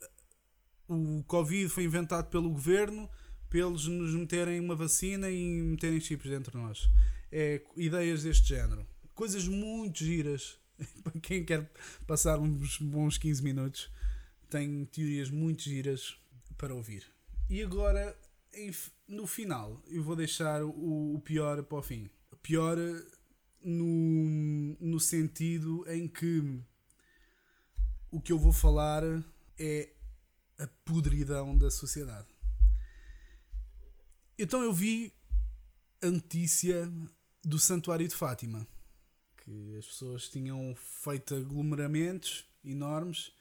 o 0.87 1.23
Covid 1.25 1.69
foi 1.69 1.83
inventado 1.83 2.29
pelo 2.29 2.49
governo 2.49 3.09
para 3.49 3.59
eles 3.59 3.85
nos 3.85 4.13
meterem 4.13 4.59
uma 4.59 4.75
vacina 4.75 5.29
e 5.29 5.61
meterem 5.61 5.99
chips 5.99 6.29
dentro 6.29 6.51
de 6.51 6.57
nós. 6.57 6.89
É 7.31 7.61
ideias 7.75 8.23
deste 8.23 8.49
género. 8.49 8.85
Coisas 9.15 9.47
muito 9.47 10.03
giras. 10.03 10.59
para 11.03 11.19
quem 11.21 11.45
quer 11.45 11.69
passar 12.07 12.39
uns 12.39 12.77
bons 12.77 13.17
15 13.17 13.43
minutos, 13.43 13.89
tem 14.49 14.85
teorias 14.85 15.29
muito 15.29 15.63
giras 15.63 16.17
para 16.57 16.73
ouvir. 16.73 17.05
E 17.49 17.61
agora, 17.61 18.17
no 19.07 19.27
final, 19.27 19.81
eu 19.87 20.03
vou 20.03 20.15
deixar 20.15 20.63
o, 20.63 21.21
pior 21.23 21.63
para 21.63 21.77
o 21.77 21.81
fim. 21.81 22.09
O 22.31 22.35
pior 22.37 22.77
no, 23.63 24.75
no 24.79 24.99
sentido 24.99 25.85
em 25.87 26.07
que 26.07 26.61
o 28.09 28.19
que 28.19 28.31
eu 28.31 28.39
vou 28.39 28.51
falar 28.51 29.03
é 29.57 29.89
a 30.57 30.67
podridão 30.85 31.57
da 31.57 31.71
sociedade. 31.71 32.27
Então 34.37 34.63
eu 34.63 34.73
vi 34.73 35.13
a 36.01 36.09
notícia 36.09 36.91
do 37.43 37.57
Santuário 37.59 38.07
de 38.07 38.15
Fátima, 38.15 38.67
que 39.43 39.75
as 39.77 39.85
pessoas 39.85 40.29
tinham 40.29 40.75
feito 40.75 41.35
aglomeramentos 41.35 42.45
enormes 42.63 43.31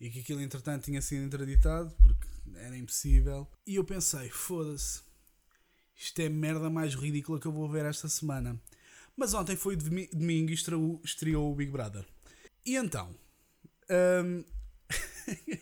e 0.00 0.08
que 0.08 0.20
aquilo 0.20 0.40
entretanto 0.40 0.84
tinha 0.84 1.02
sido 1.02 1.24
interditado 1.24 1.94
porque 2.02 2.26
era 2.56 2.76
impossível. 2.76 3.50
E 3.66 3.74
eu 3.74 3.84
pensei, 3.84 4.30
foda-se, 4.30 5.02
isto 5.94 6.18
é 6.20 6.26
a 6.26 6.30
merda 6.30 6.70
mais 6.70 6.94
ridícula 6.94 7.40
que 7.40 7.46
eu 7.46 7.52
vou 7.52 7.68
ver 7.68 7.84
esta 7.84 8.08
semana. 8.08 8.60
Mas 9.16 9.34
ontem 9.34 9.56
foi 9.56 9.76
domingo 9.76 10.50
e 10.50 10.54
estreou, 10.54 11.50
o 11.50 11.54
Big 11.54 11.70
Brother. 11.70 12.06
E 12.64 12.76
então, 12.76 13.14
hum, 14.24 14.44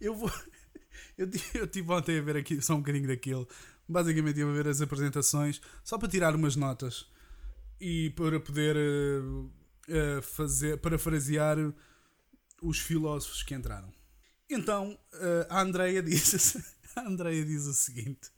eu 0.00 0.14
vou. 0.14 0.30
Eu, 1.16 1.28
eu 1.54 1.66
tive 1.66 1.92
ontem 1.92 2.18
a 2.18 2.22
ver 2.22 2.36
aqui 2.36 2.60
só 2.60 2.74
um 2.74 2.78
bocadinho 2.78 3.08
daquilo. 3.08 3.48
Basicamente, 3.88 4.38
ia 4.38 4.46
ver 4.46 4.68
as 4.68 4.80
apresentações 4.80 5.60
só 5.82 5.96
para 5.98 6.08
tirar 6.08 6.34
umas 6.34 6.56
notas 6.56 7.06
e 7.86 8.08
para 8.12 8.40
poder 8.40 8.74
uh, 8.78 10.22
fazer, 10.22 10.78
parafrasear 10.78 11.58
os 12.62 12.78
filósofos 12.78 13.42
que 13.42 13.54
entraram. 13.54 13.92
Então, 14.48 14.98
uh, 15.12 15.46
a 15.50 15.60
Andreia 15.60 16.02
diz, 16.02 16.56
a 16.96 17.02
Andreia 17.02 17.44
diz 17.44 17.66
o 17.66 17.74
seguinte: 17.74 18.30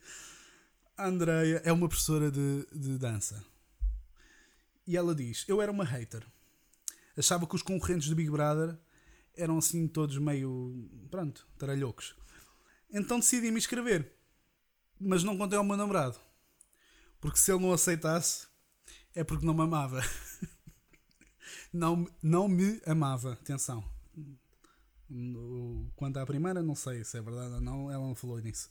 a 0.97 1.07
Andreia 1.07 1.61
é 1.63 1.71
uma 1.71 1.87
professora 1.87 2.29
de, 2.29 2.67
de 2.73 2.97
dança 2.97 3.41
e 4.85 4.97
ela 4.97 5.15
diz: 5.15 5.45
Eu 5.47 5.61
era 5.61 5.71
uma 5.71 5.85
hater, 5.85 6.27
achava 7.17 7.47
que 7.47 7.55
os 7.55 7.61
concorrentes 7.61 8.09
do 8.09 8.15
Big 8.17 8.29
Brother 8.29 8.77
eram 9.33 9.59
assim 9.59 9.87
todos 9.87 10.17
meio. 10.17 10.89
pronto, 11.09 11.47
taralhocos. 11.57 12.17
Então 12.91 13.17
decidi 13.17 13.49
me 13.49 13.59
inscrever. 13.59 14.11
Mas 14.99 15.23
não 15.23 15.37
contei 15.37 15.57
ao 15.57 15.63
meu 15.63 15.77
namorado. 15.77 16.19
Porque 17.21 17.37
se 17.37 17.49
ele 17.49 17.61
não 17.61 17.71
aceitasse, 17.71 18.47
é 19.15 19.23
porque 19.23 19.45
não 19.45 19.53
me 19.53 19.63
amava. 19.63 20.01
não, 21.73 22.07
não 22.21 22.47
me 22.47 22.81
amava. 22.85 23.33
Atenção. 23.33 23.83
Quanto 25.95 26.17
à 26.17 26.25
primeira, 26.25 26.61
não 26.61 26.75
sei 26.75 27.03
se 27.03 27.17
é 27.17 27.21
verdade 27.21 27.55
ou 27.55 27.61
não, 27.61 27.91
ela 27.91 28.05
não 28.05 28.15
falou 28.15 28.39
nisso. 28.39 28.69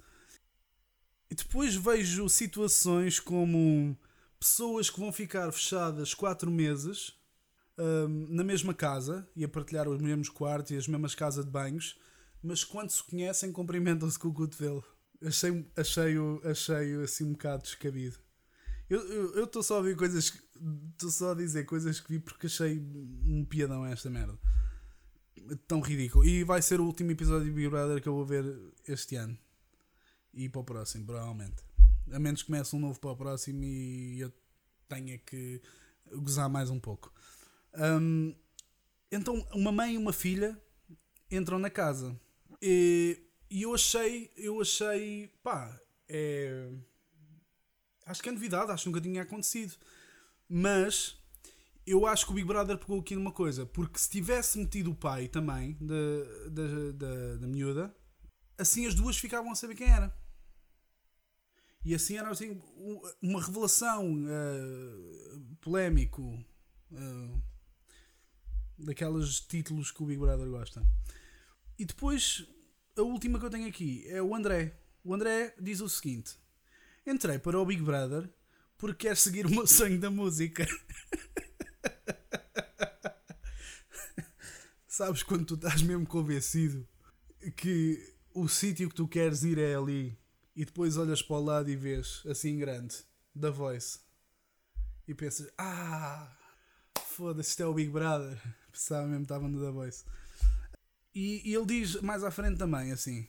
E 1.31 1.35
depois 1.35 1.75
vejo 1.75 2.29
situações 2.29 3.19
como 3.19 3.97
pessoas 4.39 4.91
que 4.91 5.01
vão 5.01 5.13
ficar 5.13 5.51
fechadas 5.51 6.15
4 6.15 6.51
meses 6.51 7.15
um, 7.79 8.27
na 8.29 8.45
mesma 8.45 8.73
casa 8.73 9.29
e 9.35 9.45
a 9.45 9.49
partilhar 9.49 9.89
os 9.89 10.01
mesmos 10.01 10.29
quartos 10.29 10.71
e 10.71 10.77
as 10.77 10.87
mesmas 10.87 11.15
casas 11.15 11.45
de 11.45 11.51
banhos, 11.51 11.99
mas 12.43 12.65
quando 12.65 12.91
se 12.91 13.03
conhecem, 13.03 13.53
cumprimentam-se 13.53 14.19
com 14.19 14.29
o 14.29 14.35
cotovelo. 14.35 14.85
Achei, 15.23 15.67
achei, 15.77 16.15
achei 16.45 17.03
assim 17.03 17.25
um 17.25 17.33
bocado 17.33 17.63
descabido. 17.63 18.19
Eu 18.89 19.45
estou 19.45 19.63
só 19.63 19.79
a 19.79 19.83
ver 19.83 19.97
coisas. 19.97 20.33
Estou 20.93 21.11
só 21.11 21.33
a 21.33 21.35
dizer 21.35 21.65
coisas 21.65 22.01
que 22.01 22.09
vi 22.09 22.19
porque 22.21 22.47
achei 22.47 22.79
um 22.79 23.45
piadão 23.45 23.85
esta 23.85 24.09
merda. 24.09 24.39
Tão 25.67 25.81
ridículo. 25.81 26.25
E 26.25 26.45
vai 26.45 26.63
ser 26.63 26.81
o 26.81 26.85
último 26.85 27.11
episódio 27.11 27.47
de 27.47 27.51
Big 27.51 27.69
Brother 27.69 28.01
que 28.01 28.09
eu 28.09 28.15
vou 28.15 28.25
ver 28.25 28.45
este 28.87 29.17
ano. 29.17 29.37
E 30.33 30.49
para 30.49 30.61
o 30.61 30.65
próximo, 30.65 31.05
provavelmente. 31.05 31.65
A 32.13 32.19
menos 32.19 32.43
que 32.43 32.47
comece 32.47 32.77
um 32.77 32.81
novo 32.81 33.01
para 33.01 33.11
o 33.11 33.17
próximo 33.17 33.65
e 33.65 34.21
eu 34.21 34.33
tenha 34.89 35.19
que 35.19 35.61
gozar 36.13 36.49
mais 36.49 36.71
um 36.71 36.79
pouco. 36.79 37.13
Um, 37.75 38.35
então, 39.11 39.47
uma 39.53 39.73
mãe 39.73 39.95
e 39.95 39.99
uma 39.99 40.13
filha 40.13 40.61
entram 41.31 41.59
na 41.59 41.71
casa. 41.71 42.19
E, 42.63 43.21
e 43.51 43.63
eu 43.63 43.75
achei, 43.75 44.31
eu 44.37 44.61
achei, 44.61 45.29
pá, 45.43 45.79
é. 46.09 46.71
Acho 48.07 48.23
que 48.23 48.29
é 48.29 48.33
novidade, 48.33 48.71
acho 48.71 48.85
que 48.85 48.89
nunca 48.89 49.01
tinha 49.01 49.23
acontecido. 49.23 49.75
Mas 50.49 51.19
eu 51.85 52.07
acho 52.07 52.25
que 52.25 52.33
o 52.33 52.35
Big 52.35 52.47
Brother 52.47 52.79
pegou 52.79 53.01
aqui 53.01 53.17
numa 53.17 53.33
coisa, 53.33 53.67
porque 53.67 53.99
se 53.99 54.09
tivesse 54.09 54.59
metido 54.59 54.93
o 54.93 54.95
pai 54.95 55.29
também 55.29 55.77
da, 55.81 56.49
da, 56.51 56.93
da, 56.93 57.37
da 57.37 57.47
miúda, 57.47 57.95
assim 58.57 58.87
as 58.87 58.95
duas 58.95 59.19
ficavam 59.19 59.51
a 59.51 59.55
saber 59.57 59.75
quem 59.75 59.89
era. 59.89 60.17
E 61.85 61.95
assim 61.95 62.17
era 62.17 62.29
assim, 62.31 62.61
uma 63.23 63.41
revelação 63.41 64.25
uh, 64.25 65.57
polémico. 65.61 66.23
Uh, 66.91 67.43
títulos 69.49 69.91
que 69.91 70.03
o 70.03 70.07
Big 70.07 70.19
Brother 70.19 70.49
gosta. 70.49 70.85
E 71.79 71.85
depois, 71.85 72.47
a 72.97 73.03
última 73.03 73.39
que 73.39 73.45
eu 73.45 73.51
tenho 73.51 73.69
aqui 73.69 74.05
é 74.09 74.21
o 74.21 74.35
André. 74.35 74.77
O 75.05 75.15
André 75.15 75.55
diz 75.61 75.81
o 75.81 75.89
seguinte: 75.89 76.37
Entrei 77.07 77.39
para 77.39 77.59
o 77.59 77.65
Big 77.65 77.83
Brother 77.83 78.29
porque 78.77 79.07
quer 79.07 79.17
seguir 79.17 79.47
o 79.47 79.51
meu 79.51 79.67
sonho 79.67 80.01
da 80.01 80.11
música. 80.11 80.67
Sabes 84.89 85.23
quando 85.23 85.45
tu 85.45 85.55
estás 85.55 85.83
mesmo 85.83 86.07
convencido 86.07 86.87
que 87.57 88.15
o 88.35 88.49
sítio 88.49 88.89
que 88.89 88.95
tu 88.95 89.07
queres 89.07 89.45
ir 89.45 89.59
é 89.59 89.75
ali 89.75 90.19
e 90.55 90.65
depois 90.65 90.97
olhas 90.97 91.23
para 91.23 91.37
o 91.37 91.45
lado 91.45 91.71
e 91.71 91.77
vês 91.77 92.23
assim 92.27 92.59
grande 92.59 92.97
da 93.35 93.51
voice 93.51 94.01
e 95.07 95.15
pensas: 95.15 95.49
Ah, 95.57 96.37
foda-se, 97.07 97.51
isto 97.51 97.63
é 97.63 97.67
o 97.67 97.75
Big 97.75 97.91
Brother. 97.91 98.37
Pensava 98.73 99.07
mesmo 99.07 99.19
que 99.19 99.25
estava 99.25 99.49
no 99.49 99.65
The 99.65 99.71
Voice. 99.71 100.05
E, 101.15 101.49
e, 101.49 101.55
ele 101.55 101.65
diz 101.65 102.01
mais 102.03 102.23
à 102.23 102.31
frente 102.31 102.59
também 102.59 102.93
assim: 102.93 103.27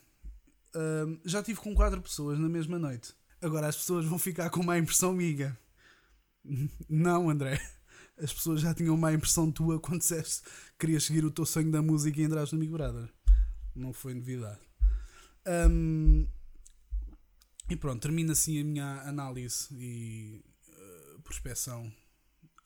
uh, 0.75 1.19
Já 1.23 1.41
tive 1.41 1.59
com 1.59 1.73
quatro 1.73 2.01
pessoas 2.01 2.37
na 2.39 2.49
mesma 2.49 2.77
noite. 2.77 3.13
Agora 3.41 3.67
as 3.67 3.77
pessoas 3.77 4.05
vão 4.05 4.17
ficar 4.17 4.49
com 4.49 4.63
má 4.63 4.77
impressão 4.77 5.13
miga. 5.13 5.57
Não, 6.89 7.29
André. 7.29 7.59
As 8.17 8.33
pessoas 8.33 8.61
já 8.61 8.73
tinham 8.73 8.97
má 8.97 9.13
impressão 9.13 9.51
tua 9.51 9.79
quando 9.79 9.99
disseste 9.99 10.41
que 10.41 10.77
querias 10.79 11.03
seguir 11.03 11.23
o 11.23 11.29
teu 11.29 11.45
sonho 11.45 11.71
da 11.71 11.83
música 11.83 12.19
e 12.19 12.23
entraste 12.23 12.55
no 12.55 12.59
Big 12.59 12.71
Brother. 12.71 13.13
Não 13.75 13.93
foi 13.93 14.15
novidade. 14.15 14.59
Um, 15.69 16.27
e 17.69 17.75
pronto, 17.75 18.01
termina 18.01 18.33
assim 18.33 18.59
a 18.59 18.63
minha 18.63 19.01
análise 19.03 19.67
e 19.71 20.43
uh, 20.67 21.21
prospeção 21.21 21.93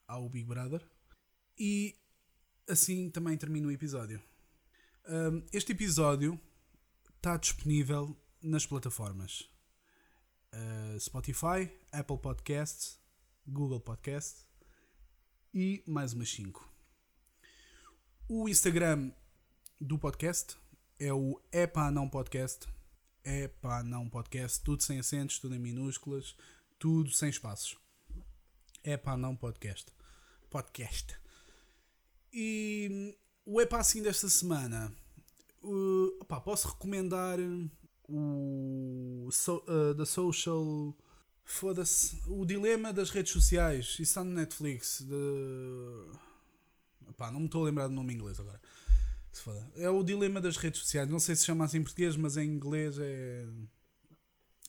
ao 0.07 0.29
Big 0.29 0.47
Brother. 0.47 0.81
E 1.60 1.97
assim 2.69 3.10
também 3.10 3.38
termina 3.38 3.67
o 3.67 3.71
episódio. 3.71 4.23
Um, 5.10 5.43
este 5.51 5.73
episódio 5.73 6.39
está 7.17 7.36
disponível 7.36 8.15
nas 8.41 8.65
plataformas 8.65 9.51
uh, 10.54 11.00
Spotify, 11.00 11.72
Apple 11.92 12.18
Podcasts, 12.18 13.00
Google 13.48 13.80
Podcasts 13.80 14.46
e 15.54 15.84
mais 15.88 16.14
umas 16.14 16.30
5. 16.30 16.70
O 18.30 18.48
Instagram 18.48 19.12
do 19.80 19.98
podcast 19.98 20.58
é 21.00 21.12
o 21.12 21.42
Epa 21.52 21.92
Não 21.92 22.08
Podcast 22.08 22.68
pá, 23.62 23.84
não 23.84 24.10
podcast, 24.10 24.62
tudo 24.62 24.84
sem 24.84 25.00
acentos, 25.00 25.40
tudo 25.40 25.56
em 25.56 25.60
minúsculas, 25.60 26.36
tudo 26.80 27.12
sem 27.12 27.30
espaços. 27.30 27.78
Pá, 29.04 29.16
não 29.16 29.36
podcast. 29.36 29.86
Podcast. 30.50 31.16
E 32.34 33.16
o 33.46 33.62
é 33.62 33.66
pá, 33.66 33.80
assim 33.80 34.02
desta 34.02 34.28
semana. 34.28 34.92
Uh, 35.62 36.18
opá, 36.20 36.42
posso 36.42 36.70
recomendar 36.70 37.38
o 38.12 39.30
so, 39.32 39.63
uh, 39.67 39.95
The 39.95 40.06
Social. 40.06 40.95
Foda-se. 41.43 42.21
O 42.28 42.45
Dilema 42.45 42.93
das 42.93 43.10
Redes 43.10 43.32
Sociais. 43.32 43.86
Isso 43.86 44.02
está 44.04 44.24
no 44.24 44.32
Netflix. 44.32 45.02
De... 45.02 46.12
Opá, 47.10 47.32
não 47.32 47.39
me 47.39 47.45
estou 47.47 47.63
a 47.63 47.65
lembrar 47.65 47.88
do 47.88 47.93
nome 47.93 48.13
em 48.13 48.15
inglês 48.17 48.39
agora. 48.39 48.60
É 49.76 49.89
o 49.89 50.04
dilema 50.04 50.41
das 50.41 50.58
redes 50.58 50.82
sociais. 50.82 51.10
Não 51.10 51.19
sei 51.19 51.36
se 51.36 51.45
chama 51.45 51.65
assim 51.65 51.78
em 51.78 51.84
português, 51.84 52.15
mas 52.15 52.38
em 52.38 52.47
inglês 52.47 53.00
é. 53.00 53.45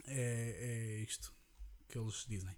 É, 0.07 0.99
é 0.99 1.03
isto 1.03 1.33
que 1.89 1.99
eles 1.99 2.25
dizem. 2.29 2.57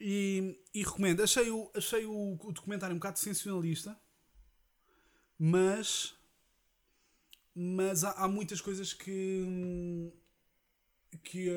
E, 0.00 0.58
e 0.74 0.82
recomendo. 0.82 1.22
Achei, 1.22 1.50
o, 1.50 1.70
achei 1.74 2.04
o, 2.06 2.38
o 2.42 2.52
documentário 2.52 2.94
um 2.94 2.98
bocado 2.98 3.18
sensacionalista, 3.18 3.98
mas. 5.38 6.14
Mas 7.62 8.04
há, 8.04 8.12
há 8.12 8.26
muitas 8.26 8.58
coisas 8.58 8.94
que. 8.94 10.10
Que, 11.22 11.50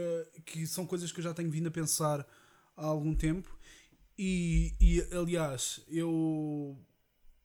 que 0.46 0.68
são 0.68 0.86
coisas 0.86 1.12
que 1.12 1.20
eu 1.20 1.24
já 1.24 1.34
tenho 1.34 1.50
vindo 1.50 1.68
a 1.68 1.72
pensar 1.72 2.28
há 2.76 2.86
algum 2.86 3.16
tempo. 3.16 3.58
E, 4.18 4.74
e 4.82 5.02
aliás, 5.16 5.82
eu 5.88 6.78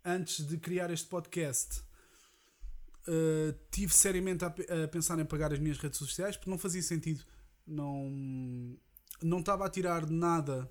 antes 0.05 0.44
de 0.44 0.59
criar 0.59 0.90
este 0.90 1.07
podcast, 1.07 1.83
uh, 3.07 3.57
tive 3.71 3.94
seriamente 3.94 4.44
a, 4.44 4.49
a, 4.49 4.88
pensar 4.88 5.18
em 5.21 5.25
pagar 5.25 5.53
as 5.53 5.61
minhas 5.61 5.79
redes 5.79 5.99
sociais 5.99 6.37
porque 6.37 6.51
não 6.51 6.59
fazia 6.59 6.83
sentido. 6.83 7.25
Não, 7.64 8.11
não 9.23 9.38
estava 9.38 9.66
a 9.66 9.71
tirar 9.71 10.11
nada 10.11 10.68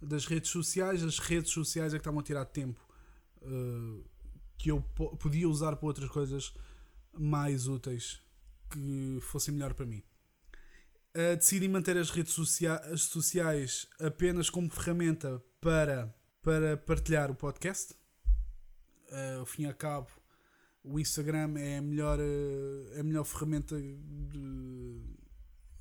das 0.00 0.26
redes 0.26 0.50
sociais, 0.50 1.02
as 1.02 1.18
redes 1.18 1.50
sociais 1.50 1.92
é 1.94 1.96
que 1.96 2.02
estavam 2.02 2.20
a 2.20 2.22
tirar 2.22 2.44
tempo 2.44 2.80
uh, 3.42 4.04
que 4.56 4.70
eu 4.70 4.82
podia 5.18 5.48
usar 5.48 5.74
para 5.74 5.86
outras 5.86 6.10
coisas 6.10 6.54
mais 7.18 7.66
úteis 7.66 8.22
que 8.70 9.18
fossem 9.22 9.54
melhor 9.54 9.74
para 9.74 9.86
mim. 9.86 10.02
Uh, 11.14 11.36
decidi 11.36 11.66
manter 11.68 11.96
as 11.96 12.10
redes 12.10 12.32
socia 12.32 12.80
sociais 12.96 13.88
apenas 13.98 14.50
como 14.50 14.68
ferramenta 14.68 15.42
para, 15.60 16.14
para 16.42 16.76
partilhar 16.76 17.30
o 17.30 17.34
podcast 17.34 17.94
uh, 19.10 19.40
ao 19.40 19.46
fim 19.46 19.62
e 19.62 19.66
ao 19.66 19.74
cabo, 19.74 20.08
o 20.82 20.98
Instagram 21.00 21.58
é 21.58 21.78
a 21.78 21.82
melhor, 21.82 22.18
uh, 22.18 23.00
a 23.00 23.02
melhor 23.02 23.24
ferramenta 23.24 23.76
de. 23.80 25.02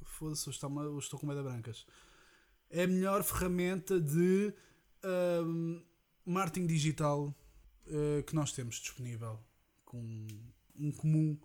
Foda-se, 0.03 0.49
estou, 0.49 0.99
estou 0.99 1.19
com 1.19 1.27
medo 1.27 1.43
brancas. 1.43 1.85
É 2.69 2.83
a 2.83 2.87
melhor 2.87 3.23
ferramenta 3.23 3.99
de 3.99 4.53
uh, 5.03 5.83
marketing 6.25 6.65
digital 6.65 7.35
uh, 7.87 8.23
que 8.23 8.33
nós 8.33 8.51
temos 8.51 8.75
disponível. 8.75 9.39
Com 9.83 10.27
um 10.77 10.91
comum 10.91 11.37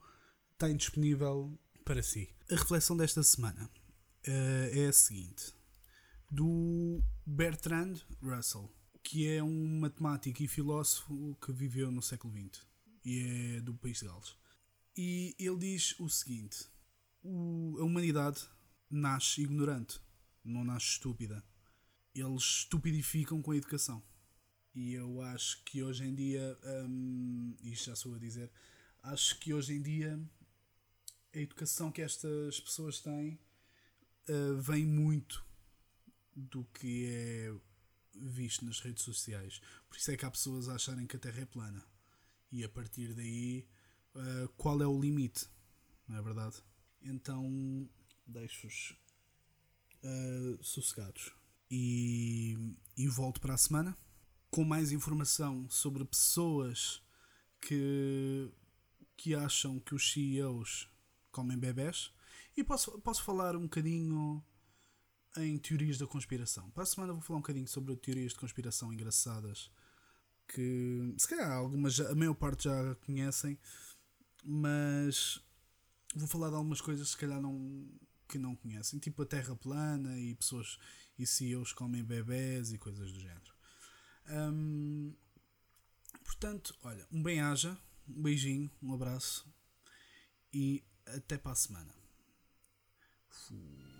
tem 0.58 0.76
disponível 0.76 1.58
para 1.84 2.02
si. 2.02 2.34
A 2.50 2.54
reflexão 2.54 2.96
desta 2.96 3.22
semana 3.22 3.70
uh, 4.26 4.78
é 4.78 4.86
a 4.86 4.92
seguinte: 4.92 5.54
do 6.30 7.02
Bertrand 7.26 7.94
Russell 8.22 8.70
que 9.02 9.26
é 9.26 9.42
um 9.42 9.80
matemático 9.80 10.42
e 10.42 10.48
filósofo 10.48 11.36
que 11.40 11.52
viveu 11.52 11.90
no 11.90 12.02
século 12.02 12.32
XX 12.32 12.66
e 13.04 13.56
é 13.56 13.60
do 13.60 13.74
país 13.74 13.98
de 13.98 14.06
Gales. 14.06 14.36
E 14.96 15.34
ele 15.38 15.58
diz 15.58 15.98
o 15.98 16.08
seguinte: 16.08 16.68
o, 17.22 17.76
a 17.80 17.84
humanidade 17.84 18.40
nasce 18.90 19.42
ignorante, 19.42 20.00
não 20.44 20.64
nasce 20.64 20.86
estúpida. 20.86 21.44
Eles 22.14 22.42
estupidificam 22.42 23.40
com 23.40 23.52
a 23.52 23.56
educação. 23.56 24.02
E 24.74 24.94
eu 24.94 25.20
acho 25.22 25.62
que 25.64 25.82
hoje 25.82 26.04
em 26.04 26.14
dia, 26.14 26.58
hum, 26.86 27.56
isto 27.62 27.86
já 27.86 27.96
sou 27.96 28.14
a 28.14 28.18
dizer, 28.18 28.50
acho 29.02 29.38
que 29.38 29.52
hoje 29.52 29.74
em 29.74 29.82
dia 29.82 30.20
a 31.34 31.38
educação 31.38 31.92
que 31.92 32.02
estas 32.02 32.60
pessoas 32.60 33.00
têm 33.00 33.38
uh, 34.28 34.56
vem 34.60 34.84
muito 34.84 35.44
do 36.34 36.64
que 36.64 37.06
é 37.06 37.54
visto 38.14 38.64
nas 38.64 38.80
redes 38.80 39.04
sociais. 39.04 39.60
Por 39.88 39.96
isso 39.96 40.10
é 40.10 40.16
que 40.16 40.24
há 40.24 40.30
pessoas 40.30 40.68
a 40.68 40.74
acharem 40.74 41.06
que 41.06 41.16
a 41.16 41.20
Terra 41.20 41.40
é 41.40 41.46
plana. 41.46 41.84
E 42.50 42.64
a 42.64 42.68
partir 42.68 43.14
daí, 43.14 43.66
uh, 44.14 44.48
qual 44.56 44.82
é 44.82 44.86
o 44.86 45.00
limite? 45.00 45.46
Não 46.08 46.18
é 46.18 46.22
verdade? 46.22 46.56
Então, 47.02 47.88
deixo-os 48.26 48.96
uh, 50.02 50.62
sossegados. 50.62 51.32
E, 51.70 52.74
e 52.96 53.06
volto 53.06 53.40
para 53.40 53.54
a 53.54 53.58
semana 53.58 53.96
com 54.50 54.64
mais 54.64 54.90
informação 54.90 55.70
sobre 55.70 56.04
pessoas 56.04 57.00
que, 57.60 58.50
que 59.20 59.34
acham 59.34 59.78
que 59.78 59.94
os 59.94 60.10
CEOs 60.10 60.88
comem 61.30 61.58
bebés 61.58 62.10
e 62.56 62.64
posso, 62.64 62.98
posso 63.00 63.22
falar 63.22 63.54
um 63.54 63.64
bocadinho 63.64 64.42
em 65.36 65.58
teorias 65.58 65.98
da 65.98 66.06
conspiração. 66.06 66.70
Para 66.70 66.84
a 66.84 66.86
semana 66.86 67.12
vou 67.12 67.20
falar 67.20 67.36
um 67.36 67.42
bocadinho 67.42 67.68
sobre 67.68 67.94
teorias 67.96 68.32
de 68.32 68.38
conspiração 68.38 68.90
engraçadas 68.90 69.70
que 70.48 71.14
se 71.18 71.28
calhar 71.28 71.52
algumas 71.52 72.00
a 72.00 72.14
maior 72.14 72.32
parte 72.32 72.64
já 72.64 72.94
conhecem, 73.04 73.58
mas 74.42 75.38
vou 76.14 76.26
falar 76.26 76.48
de 76.48 76.54
algumas 76.54 76.80
coisas 76.80 77.08
que 77.08 77.12
se 77.12 77.18
calhar 77.18 77.42
não 77.42 77.90
que 78.26 78.38
não 78.38 78.56
conhecem, 78.56 78.98
tipo 78.98 79.20
a 79.20 79.26
Terra 79.26 79.54
plana 79.54 80.18
e 80.18 80.34
pessoas 80.34 80.78
e 81.18 81.26
CEOs 81.26 81.74
comem 81.74 82.02
bebés 82.02 82.72
e 82.72 82.78
coisas 82.78 83.12
do 83.12 83.20
género. 83.20 83.54
Hum, 84.30 85.14
portanto, 86.24 86.74
olha, 86.82 87.06
um 87.12 87.22
bem-aja, 87.22 87.76
um 88.16 88.22
beijinho, 88.22 88.70
um 88.82 88.92
abraço 88.94 89.48
e 90.52 90.82
até 91.06 91.38
para 91.38 91.52
a 91.52 91.56
semana. 91.56 91.94
Fui. 93.28 93.99